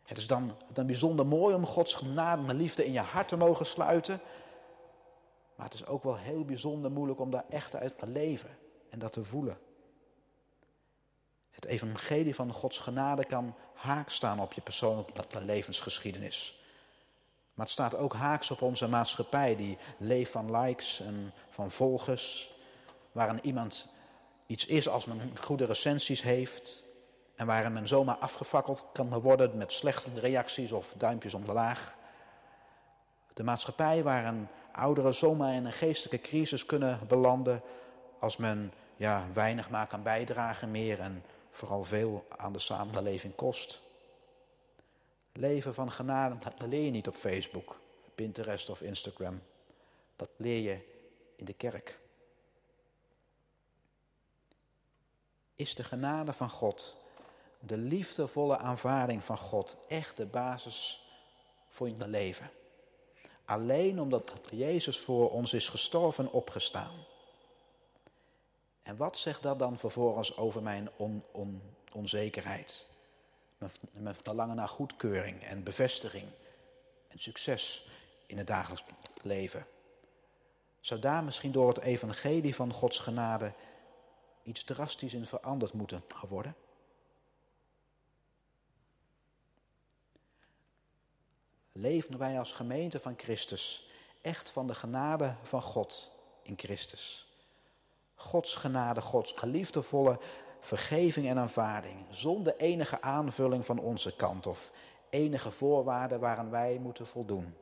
Het 0.04 0.18
is 0.18 0.26
dan, 0.26 0.56
dan 0.72 0.86
bijzonder 0.86 1.26
mooi 1.26 1.54
om 1.54 1.66
Gods 1.66 1.94
genade 1.94 2.48
en 2.48 2.56
liefde 2.56 2.84
in 2.84 2.92
je 2.92 3.00
hart 3.00 3.28
te 3.28 3.36
mogen 3.36 3.66
sluiten. 3.66 4.20
Maar 5.54 5.66
het 5.66 5.74
is 5.74 5.86
ook 5.86 6.02
wel 6.02 6.16
heel 6.16 6.44
bijzonder 6.44 6.90
moeilijk 6.90 7.20
om 7.20 7.30
daar 7.30 7.44
echt 7.48 7.76
uit 7.76 7.98
te 7.98 8.06
leven 8.06 8.58
en 8.90 8.98
dat 8.98 9.12
te 9.12 9.24
voelen. 9.24 9.58
Het 11.50 11.64
evangelie 11.64 12.34
van 12.34 12.52
Gods 12.52 12.78
genade 12.78 13.24
kan 13.24 13.54
haak 13.74 14.10
staan 14.10 14.40
op 14.40 14.52
je 14.52 14.60
persoonlijke 14.60 15.44
levensgeschiedenis. 15.44 16.62
Maar 17.54 17.64
het 17.64 17.74
staat 17.74 17.96
ook 17.96 18.14
haaks 18.14 18.50
op 18.50 18.62
onze 18.62 18.88
maatschappij 18.88 19.56
die 19.56 19.78
leeft 19.98 20.30
van 20.30 20.60
likes 20.60 21.00
en 21.00 21.32
van 21.50 21.70
volgers. 21.70 22.54
Waarin 23.12 23.38
iemand 23.42 23.88
iets 24.46 24.66
is 24.66 24.88
als 24.88 25.04
men 25.04 25.36
goede 25.40 25.64
recensies 25.64 26.22
heeft. 26.22 26.83
En 27.34 27.46
waarin 27.46 27.72
men 27.72 27.88
zomaar 27.88 28.16
afgefakkeld 28.16 28.84
kan 28.92 29.20
worden 29.20 29.56
met 29.56 29.72
slechte 29.72 30.10
reacties 30.20 30.72
of 30.72 30.94
duimpjes 30.96 31.34
omlaag. 31.34 31.96
De 33.32 33.42
maatschappij 33.42 34.02
waarin 34.02 34.48
ouderen 34.72 35.14
zomaar 35.14 35.54
in 35.54 35.64
een 35.64 35.72
geestelijke 35.72 36.28
crisis 36.28 36.66
kunnen 36.66 37.00
belanden 37.08 37.62
als 38.18 38.36
men 38.36 38.72
ja, 38.96 39.26
weinig 39.32 39.70
maar 39.70 39.86
kan 39.86 40.02
bijdragen 40.02 40.70
meer 40.70 41.00
en 41.00 41.24
vooral 41.50 41.84
veel 41.84 42.26
aan 42.28 42.52
de 42.52 42.58
samenleving 42.58 43.34
kost. 43.34 43.80
Leven 45.32 45.74
van 45.74 45.92
genade, 45.92 46.36
dat 46.38 46.68
leer 46.68 46.84
je 46.84 46.90
niet 46.90 47.08
op 47.08 47.14
Facebook, 47.14 47.80
Pinterest 48.14 48.70
of 48.70 48.82
Instagram. 48.82 49.42
Dat 50.16 50.28
leer 50.36 50.62
je 50.62 50.78
in 51.36 51.44
de 51.44 51.52
kerk. 51.52 51.98
Is 55.54 55.74
de 55.74 55.84
genade 55.84 56.32
van 56.32 56.50
God, 56.50 56.96
de 57.66 57.76
liefdevolle 57.76 58.58
aanvaarding 58.58 59.24
van 59.24 59.38
God, 59.38 59.80
echt 59.88 60.16
de 60.16 60.26
basis 60.26 61.04
voor 61.68 61.88
je 61.88 62.08
leven? 62.08 62.50
Alleen 63.44 64.00
omdat 64.00 64.32
Jezus 64.50 64.98
voor 64.98 65.30
ons 65.30 65.52
is 65.52 65.68
gestorven 65.68 66.24
en 66.24 66.30
opgestaan. 66.30 66.94
En 68.82 68.96
wat 68.96 69.16
zegt 69.16 69.42
dat 69.42 69.58
dan 69.58 69.78
vervolgens 69.78 70.36
over 70.36 70.62
mijn 70.62 70.88
on, 70.96 71.24
on, 71.32 71.62
onzekerheid? 71.92 72.86
Mijn 73.92 74.14
verlangen 74.14 74.56
naar 74.56 74.68
goedkeuring 74.68 75.42
en 75.42 75.62
bevestiging 75.62 76.26
en 77.08 77.18
succes 77.18 77.86
in 78.26 78.38
het 78.38 78.46
dagelijks 78.46 78.84
leven. 79.22 79.66
Zou 80.80 81.00
daar 81.00 81.24
misschien 81.24 81.52
door 81.52 81.68
het 81.68 81.80
evangelie 81.80 82.54
van 82.54 82.72
Gods 82.72 82.98
genade 82.98 83.52
iets 84.42 84.64
drastisch 84.64 85.14
in 85.14 85.26
veranderd 85.26 85.72
moeten 85.72 86.04
worden? 86.28 86.54
Leven 91.76 92.18
wij 92.18 92.38
als 92.38 92.52
gemeente 92.52 93.00
van 93.00 93.14
Christus 93.16 93.88
echt 94.20 94.50
van 94.50 94.66
de 94.66 94.74
genade 94.74 95.34
van 95.42 95.62
God 95.62 96.12
in 96.42 96.54
Christus. 96.56 97.28
Gods 98.14 98.54
genade, 98.54 99.00
Gods 99.00 99.32
geliefdevolle 99.32 100.18
vergeving 100.60 101.28
en 101.28 101.38
aanvaarding, 101.38 101.96
zonder 102.10 102.56
enige 102.56 103.00
aanvulling 103.02 103.64
van 103.64 103.78
onze 103.78 104.16
kant 104.16 104.46
of 104.46 104.70
enige 105.10 105.50
voorwaarden 105.50 106.20
waaraan 106.20 106.50
wij 106.50 106.78
moeten 106.78 107.06
voldoen. 107.06 107.54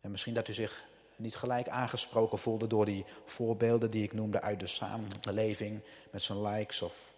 En 0.00 0.10
misschien 0.10 0.34
dat 0.34 0.48
u 0.48 0.52
zich 0.52 0.86
niet 1.16 1.36
gelijk 1.36 1.68
aangesproken 1.68 2.38
voelde 2.38 2.66
door 2.66 2.84
die 2.84 3.04
voorbeelden 3.24 3.90
die 3.90 4.02
ik 4.02 4.12
noemde 4.12 4.40
uit 4.40 4.60
de 4.60 4.66
samenleving 4.66 5.80
met 6.10 6.22
zijn 6.22 6.42
likes 6.42 6.82
of 6.82 7.12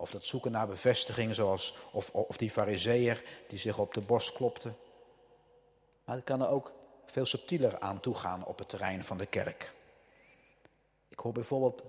of 0.00 0.10
dat 0.10 0.24
zoeken 0.24 0.52
naar 0.52 0.66
bevestiging, 0.66 1.34
zoals, 1.34 1.76
of, 1.92 2.10
of 2.10 2.36
die 2.36 2.50
fariseer 2.50 3.24
die 3.48 3.58
zich 3.58 3.78
op 3.78 3.94
de 3.94 4.00
borst 4.00 4.32
klopte. 4.32 4.72
Maar 6.04 6.16
het 6.16 6.24
kan 6.24 6.40
er 6.40 6.48
ook 6.48 6.72
veel 7.06 7.26
subtieler 7.26 7.78
aan 7.78 8.00
toegaan 8.00 8.44
op 8.44 8.58
het 8.58 8.68
terrein 8.68 9.04
van 9.04 9.18
de 9.18 9.26
kerk. 9.26 9.72
Ik 11.08 11.18
hoor 11.18 11.32
bijvoorbeeld 11.32 11.82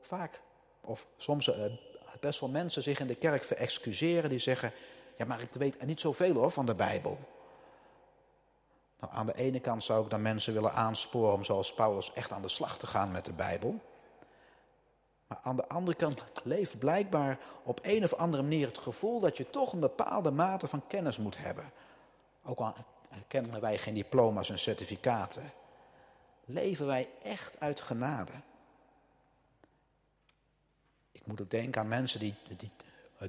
vaak, 0.00 0.40
of 0.80 1.06
soms 1.16 1.46
uh, 1.46 1.64
best 2.20 2.40
wel 2.40 2.48
mensen 2.48 2.82
zich 2.82 3.00
in 3.00 3.06
de 3.06 3.14
kerk 3.14 3.44
verexcuseren 3.44 4.30
die 4.30 4.38
zeggen, 4.38 4.72
ja 5.16 5.24
maar 5.24 5.40
ik 5.40 5.52
weet 5.52 5.84
niet 5.84 6.00
zoveel 6.00 6.34
hoor 6.34 6.50
van 6.50 6.66
de 6.66 6.74
Bijbel. 6.74 7.18
Nou, 9.00 9.12
aan 9.12 9.26
de 9.26 9.34
ene 9.34 9.60
kant 9.60 9.84
zou 9.84 10.04
ik 10.04 10.10
dan 10.10 10.22
mensen 10.22 10.52
willen 10.52 10.72
aansporen 10.72 11.32
om 11.32 11.44
zoals 11.44 11.74
Paulus 11.74 12.12
echt 12.12 12.32
aan 12.32 12.42
de 12.42 12.48
slag 12.48 12.78
te 12.78 12.86
gaan 12.86 13.12
met 13.12 13.24
de 13.24 13.32
Bijbel. 13.32 13.80
Maar 15.26 15.38
aan 15.42 15.56
de 15.56 15.68
andere 15.68 15.96
kant 15.96 16.24
leeft 16.44 16.78
blijkbaar 16.78 17.38
op 17.62 17.80
een 17.82 18.04
of 18.04 18.14
andere 18.14 18.42
manier 18.42 18.66
het 18.66 18.78
gevoel 18.78 19.20
dat 19.20 19.36
je 19.36 19.50
toch 19.50 19.72
een 19.72 19.80
bepaalde 19.80 20.30
mate 20.30 20.66
van 20.66 20.86
kennis 20.86 21.18
moet 21.18 21.38
hebben. 21.38 21.72
Ook 22.44 22.58
al 22.58 22.74
kennen 23.28 23.60
wij 23.60 23.78
geen 23.78 23.94
diploma's 23.94 24.50
en 24.50 24.58
certificaten. 24.58 25.52
Leven 26.44 26.86
wij 26.86 27.08
echt 27.22 27.60
uit 27.60 27.80
genade? 27.80 28.32
Ik 31.12 31.26
moet 31.26 31.40
ook 31.40 31.50
denken 31.50 31.80
aan 31.80 31.88
mensen 31.88 32.20
die, 32.20 32.34
die, 32.56 32.70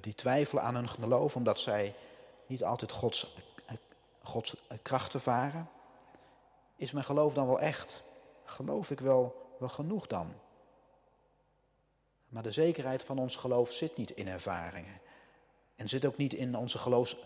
die 0.01 0.15
twijfelen 0.15 0.63
aan 0.63 0.75
hun 0.75 0.89
geloof 0.89 1.36
omdat 1.36 1.60
zij 1.60 1.95
niet 2.47 2.63
altijd 2.63 2.91
Gods, 2.91 3.36
Gods 4.23 4.55
kracht 4.81 5.13
ervaren. 5.13 5.69
Is 6.75 6.91
mijn 6.91 7.05
geloof 7.05 7.33
dan 7.33 7.47
wel 7.47 7.60
echt? 7.60 8.03
Geloof 8.43 8.91
ik 8.91 8.99
wel, 8.99 9.55
wel 9.60 9.69
genoeg 9.69 10.07
dan? 10.07 10.33
Maar 12.29 12.43
de 12.43 12.51
zekerheid 12.51 13.03
van 13.03 13.19
ons 13.19 13.35
geloof 13.35 13.71
zit 13.71 13.97
niet 13.97 14.11
in 14.11 14.27
ervaringen. 14.27 14.99
En 15.75 15.89
zit 15.89 16.05
ook 16.05 16.17
niet 16.17 16.33
in 16.33 16.55
onze, 16.55 16.77
geloofs, 16.77 17.17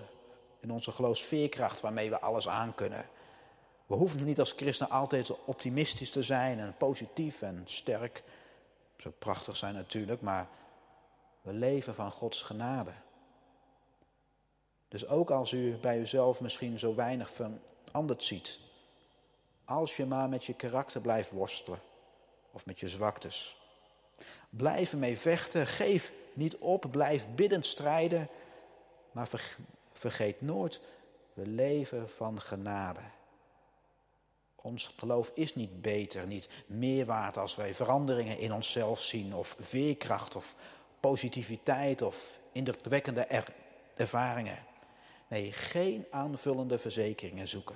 in 0.59 0.71
onze 0.71 0.91
geloofsveerkracht 0.91 1.81
waarmee 1.81 2.09
we 2.09 2.19
alles 2.19 2.47
aankunnen. 2.47 3.09
We 3.85 3.95
hoeven 3.95 4.25
niet 4.25 4.39
als 4.39 4.51
christenen 4.51 4.91
altijd 4.91 5.45
optimistisch 5.45 6.11
te 6.11 6.23
zijn 6.23 6.59
en 6.59 6.77
positief 6.77 7.41
en 7.41 7.61
sterk. 7.65 8.23
Zou 8.97 9.13
prachtig 9.19 9.57
zijn 9.57 9.73
natuurlijk, 9.73 10.21
maar 10.21 10.47
we 11.41 11.53
leven 11.53 11.95
van 11.95 12.11
Gods 12.11 12.41
genade. 12.41 12.91
Dus 14.87 15.07
ook 15.07 15.31
als 15.31 15.51
u 15.51 15.77
bij 15.77 15.99
uzelf 15.99 16.41
misschien 16.41 16.79
zo 16.79 16.95
weinig 16.95 17.31
veranderd 17.31 18.23
ziet, 18.23 18.59
als 19.65 19.95
je 19.95 20.05
maar 20.05 20.29
met 20.29 20.45
je 20.45 20.53
karakter 20.53 21.01
blijft 21.01 21.31
worstelen 21.31 21.81
of 22.51 22.65
met 22.65 22.79
je 22.79 22.87
zwaktes. 22.87 23.60
Blijf 24.49 24.91
ermee 24.91 25.17
vechten, 25.17 25.67
geef 25.67 26.11
niet 26.33 26.57
op, 26.57 26.85
blijf 26.91 27.27
biddend 27.35 27.65
strijden, 27.65 28.27
maar 29.11 29.29
vergeet 29.93 30.41
nooit, 30.41 30.79
we 31.33 31.47
leven 31.47 32.09
van 32.09 32.41
genade. 32.41 33.01
Ons 34.55 34.93
geloof 34.97 35.31
is 35.33 35.55
niet 35.55 35.81
beter, 35.81 36.27
niet 36.27 36.49
meer 36.65 37.05
waard 37.05 37.37
als 37.37 37.55
wij 37.55 37.73
veranderingen 37.73 38.37
in 38.37 38.53
onszelf 38.53 39.01
zien, 39.01 39.35
of 39.35 39.55
veerkracht, 39.59 40.35
of 40.35 40.55
positiviteit, 40.99 42.01
of 42.01 42.39
indrukwekkende 42.51 43.27
ervaringen. 43.95 44.65
Nee, 45.27 45.53
geen 45.53 46.05
aanvullende 46.09 46.77
verzekeringen 46.77 47.47
zoeken. 47.47 47.75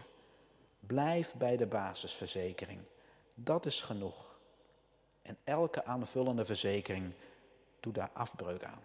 Blijf 0.80 1.34
bij 1.34 1.58
de 1.58 1.66
basisverzekering. 1.66 2.80
Dat 3.34 3.66
is 3.66 3.82
genoeg. 3.82 4.35
En 5.26 5.38
elke 5.44 5.86
aanvullende 5.86 6.46
verzekering 6.46 7.14
doet 7.80 7.96
daar 7.96 8.10
afbreuk 8.14 8.64
aan. 8.64 8.82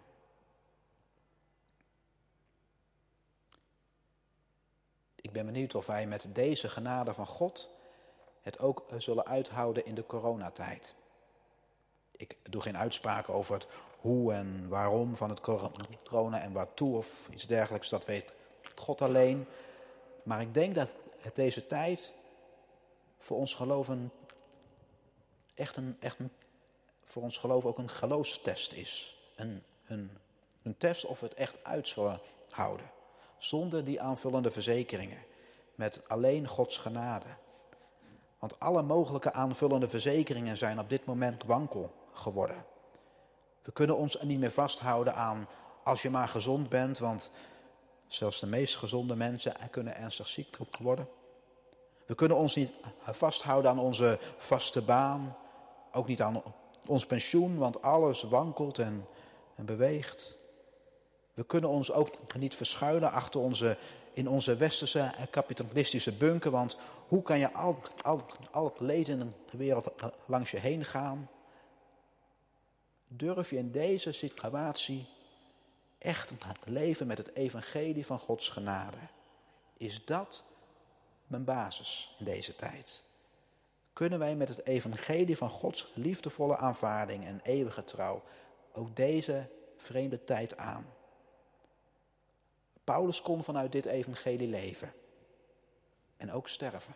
Ik 5.15 5.31
ben 5.31 5.45
benieuwd 5.45 5.75
of 5.75 5.85
wij 5.85 6.07
met 6.07 6.25
deze 6.29 6.69
genade 6.69 7.13
van 7.13 7.27
God 7.27 7.69
het 8.41 8.59
ook 8.59 8.85
zullen 8.97 9.25
uithouden 9.25 9.85
in 9.85 9.95
de 9.95 10.05
coronatijd. 10.05 10.93
Ik 12.11 12.37
doe 12.43 12.61
geen 12.61 12.77
uitspraken 12.77 13.33
over 13.33 13.53
het 13.53 13.67
hoe 13.99 14.33
en 14.33 14.69
waarom 14.69 15.15
van 15.15 15.29
het 15.29 15.39
corona 16.03 16.41
en 16.41 16.53
waartoe 16.53 16.97
of 16.97 17.29
iets 17.29 17.47
dergelijks. 17.47 17.89
Dat 17.89 18.05
weet 18.05 18.33
God 18.75 19.01
alleen. 19.01 19.47
Maar 20.23 20.41
ik 20.41 20.53
denk 20.53 20.75
dat 20.75 20.89
het 21.19 21.35
deze 21.35 21.67
tijd 21.67 22.11
voor 23.19 23.37
ons 23.37 23.53
geloven 23.53 24.11
echt 25.53 25.75
een, 25.75 25.97
echt 25.99 26.17
voor 27.03 27.23
ons 27.23 27.37
geloof 27.37 27.65
ook 27.65 27.77
een 27.77 27.89
geloofstest 27.89 28.73
is. 28.73 29.17
Een, 29.35 29.63
een, 29.87 30.17
een 30.63 30.77
test 30.77 31.05
of 31.05 31.19
we 31.19 31.25
het 31.25 31.35
echt 31.35 31.63
uit 31.63 31.87
zullen 31.87 32.19
houden. 32.49 32.91
Zonder 33.37 33.83
die 33.83 34.01
aanvullende 34.01 34.51
verzekeringen. 34.51 35.23
Met 35.75 36.01
alleen 36.07 36.47
Gods 36.47 36.77
genade. 36.77 37.25
Want 38.39 38.59
alle 38.59 38.81
mogelijke 38.81 39.33
aanvullende 39.33 39.89
verzekeringen 39.89 40.57
zijn 40.57 40.79
op 40.79 40.89
dit 40.89 41.05
moment 41.05 41.43
wankel 41.43 41.93
geworden. 42.13 42.65
We 43.61 43.71
kunnen 43.71 43.97
ons 43.97 44.21
niet 44.21 44.39
meer 44.39 44.51
vasthouden 44.51 45.15
aan 45.15 45.47
als 45.83 46.01
je 46.01 46.09
maar 46.09 46.27
gezond 46.27 46.69
bent, 46.69 46.97
want 46.97 47.31
zelfs 48.07 48.39
de 48.39 48.47
meest 48.47 48.75
gezonde 48.75 49.15
mensen 49.15 49.53
kunnen 49.71 49.95
ernstig 49.95 50.27
ziek 50.27 50.57
worden. 50.79 51.07
We 52.11 52.17
kunnen 52.17 52.37
ons 52.37 52.55
niet 52.55 52.71
vasthouden 52.99 53.71
aan 53.71 53.79
onze 53.79 54.19
vaste 54.37 54.81
baan, 54.81 55.37
ook 55.91 56.07
niet 56.07 56.21
aan 56.21 56.43
ons 56.85 57.05
pensioen, 57.05 57.57
want 57.57 57.81
alles 57.81 58.23
wankelt 58.23 58.79
en, 58.79 59.07
en 59.55 59.65
beweegt. 59.65 60.37
We 61.33 61.43
kunnen 61.43 61.69
ons 61.69 61.91
ook 61.91 62.09
niet 62.37 62.55
verschuilen 62.55 63.11
achter 63.11 63.41
onze, 63.41 63.77
in 64.13 64.27
onze 64.27 64.55
westerse 64.55 65.11
kapitalistische 65.29 66.11
bunker, 66.11 66.51
want 66.51 66.77
hoe 67.07 67.21
kan 67.21 67.39
je 67.39 67.53
al, 67.53 67.79
al, 68.01 68.21
al 68.51 68.65
het 68.65 68.79
leed 68.79 69.07
in 69.07 69.33
de 69.49 69.57
wereld 69.57 69.91
langs 70.25 70.51
je 70.51 70.59
heen 70.59 70.85
gaan? 70.85 71.29
Durf 73.07 73.49
je 73.49 73.57
in 73.57 73.71
deze 73.71 74.11
situatie 74.11 75.07
echt 75.97 76.33
leven 76.63 77.07
met 77.07 77.17
het 77.17 77.35
evangelie 77.35 78.05
van 78.05 78.19
Gods 78.19 78.49
genade? 78.49 78.97
Is 79.77 80.05
dat 80.05 80.43
mijn 81.31 81.43
basis 81.43 82.15
in 82.19 82.25
deze 82.25 82.55
tijd? 82.55 83.03
Kunnen 83.93 84.19
wij 84.19 84.35
met 84.35 84.47
het 84.47 84.65
evangelie 84.65 85.37
van 85.37 85.49
Gods 85.49 85.91
liefdevolle 85.93 86.57
aanvaarding 86.57 87.25
en 87.25 87.39
eeuwige 87.43 87.83
trouw 87.83 88.23
ook 88.73 88.95
deze 88.95 89.49
vreemde 89.77 90.23
tijd 90.23 90.57
aan? 90.57 90.85
Paulus 92.83 93.21
kon 93.21 93.43
vanuit 93.43 93.71
dit 93.71 93.85
evangelie 93.85 94.47
leven 94.47 94.93
en 96.17 96.31
ook 96.31 96.47
sterven. 96.47 96.95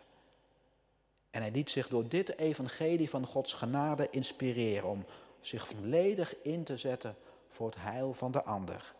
En 1.30 1.40
hij 1.40 1.50
liet 1.50 1.70
zich 1.70 1.88
door 1.88 2.08
dit 2.08 2.38
evangelie 2.38 3.10
van 3.10 3.26
Gods 3.26 3.52
genade 3.52 4.10
inspireren 4.10 4.88
om 4.88 5.04
zich 5.40 5.66
volledig 5.66 6.42
in 6.42 6.64
te 6.64 6.76
zetten 6.76 7.16
voor 7.48 7.66
het 7.66 7.76
heil 7.78 8.12
van 8.12 8.30
de 8.30 8.42
ander. 8.44 8.94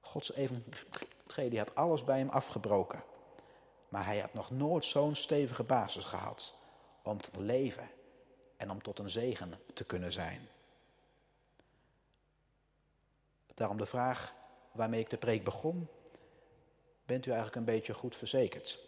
Gods 0.00 0.32
evangelie 0.32 1.58
had 1.58 1.74
alles 1.74 2.04
bij 2.04 2.18
hem 2.18 2.28
afgebroken. 2.28 3.02
Maar 3.90 4.04
hij 4.04 4.18
had 4.18 4.34
nog 4.34 4.50
nooit 4.50 4.84
zo'n 4.84 5.14
stevige 5.14 5.62
basis 5.62 6.04
gehad 6.04 6.54
om 7.02 7.20
te 7.20 7.40
leven 7.40 7.88
en 8.56 8.70
om 8.70 8.82
tot 8.82 8.98
een 8.98 9.10
zegen 9.10 9.60
te 9.74 9.84
kunnen 9.84 10.12
zijn. 10.12 10.48
Daarom 13.54 13.78
de 13.78 13.86
vraag 13.86 14.34
waarmee 14.72 15.00
ik 15.00 15.10
de 15.10 15.16
preek 15.16 15.44
begon. 15.44 15.88
Bent 17.04 17.26
u 17.26 17.30
eigenlijk 17.30 17.56
een 17.56 17.74
beetje 17.74 17.94
goed 17.94 18.16
verzekerd? 18.16 18.78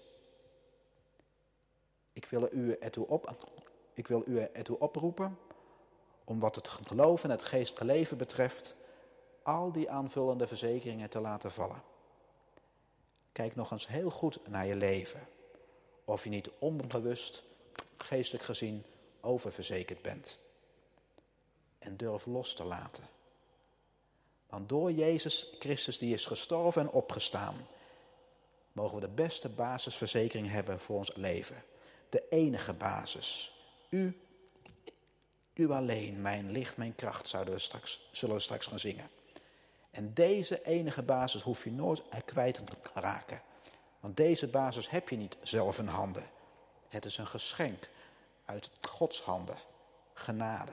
Ik 2.13 2.27
wil 2.27 2.49
u 2.53 2.73
ertoe, 2.73 3.07
op, 3.07 3.35
ik 3.95 4.07
wil 4.07 4.23
u 4.27 4.39
ertoe 4.39 4.79
oproepen 4.79 5.39
om 6.25 6.41
wat 6.41 6.57
het 6.57 6.69
geloof 6.69 7.25
en 7.25 7.31
het 7.31 7.43
geestelijke 7.43 7.85
leven 7.85 8.17
betreft, 8.19 8.77
al 9.43 9.73
die 9.73 9.91
aanvullende 9.91 10.47
verzekeringen 10.47 11.11
te 11.11 11.21
laten 11.21 11.51
vallen. 11.51 11.92
Kijk 13.33 13.55
nog 13.55 13.71
eens 13.71 13.87
heel 13.87 14.11
goed 14.11 14.49
naar 14.49 14.67
je 14.67 14.77
leven. 14.77 15.29
Of 16.05 16.25
je 16.25 16.31
niet 16.31 16.51
onbewust, 16.59 17.43
geestelijk 17.97 18.45
gezien, 18.45 18.85
oververzekerd 19.21 20.03
bent. 20.03 20.39
En 21.79 21.97
durf 21.97 22.27
los 22.27 22.55
te 22.55 22.65
laten. 22.65 23.05
Want 24.47 24.69
door 24.69 24.93
Jezus 24.93 25.55
Christus 25.59 25.99
die 25.99 26.15
is 26.15 26.27
gestorven 26.27 26.83
en 26.83 26.91
opgestaan, 26.91 27.67
mogen 28.73 28.95
we 28.95 29.01
de 29.01 29.13
beste 29.13 29.49
basisverzekering 29.49 30.51
hebben 30.51 30.81
voor 30.81 30.97
ons 30.97 31.15
leven. 31.15 31.65
De 32.09 32.29
enige 32.29 32.73
basis. 32.73 33.53
U 33.89 34.17
u 35.55 35.71
alleen, 35.71 36.21
mijn 36.21 36.51
licht, 36.51 36.77
mijn 36.77 36.95
kracht, 36.95 37.29
zouden 37.29 37.61
straks, 37.61 38.09
zullen 38.11 38.35
we 38.35 38.41
straks 38.41 38.67
gaan 38.67 38.79
zingen. 38.79 39.11
En 39.93 40.15
deze 40.15 40.63
enige 40.63 41.03
basis 41.03 41.43
hoef 41.43 41.65
je 41.65 41.73
nooit 41.73 42.03
kwijt 42.25 42.55
te 42.55 42.77
raken. 42.95 43.43
Want 44.01 44.17
deze 44.17 44.47
basis 44.47 44.91
heb 44.91 45.09
je 45.09 45.17
niet 45.17 45.37
zelf 45.43 45.79
in 45.79 45.87
handen. 45.87 46.31
Het 46.89 47.05
is 47.05 47.19
een 47.19 47.27
geschenk 47.27 47.89
uit 48.45 48.71
Gods 48.81 49.23
handen. 49.23 49.59
Genade. 50.15 50.73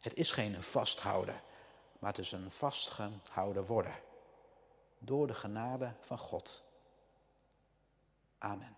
Het 0.00 0.14
is 0.14 0.30
geen 0.30 0.62
vasthouden, 0.62 1.40
maar 1.98 2.10
het 2.10 2.18
is 2.18 2.32
een 2.32 2.50
vastgehouden 2.50 3.64
worden. 3.64 3.94
Door 4.98 5.26
de 5.26 5.34
genade 5.34 5.92
van 6.00 6.18
God. 6.18 6.62
Amen. 8.38 8.76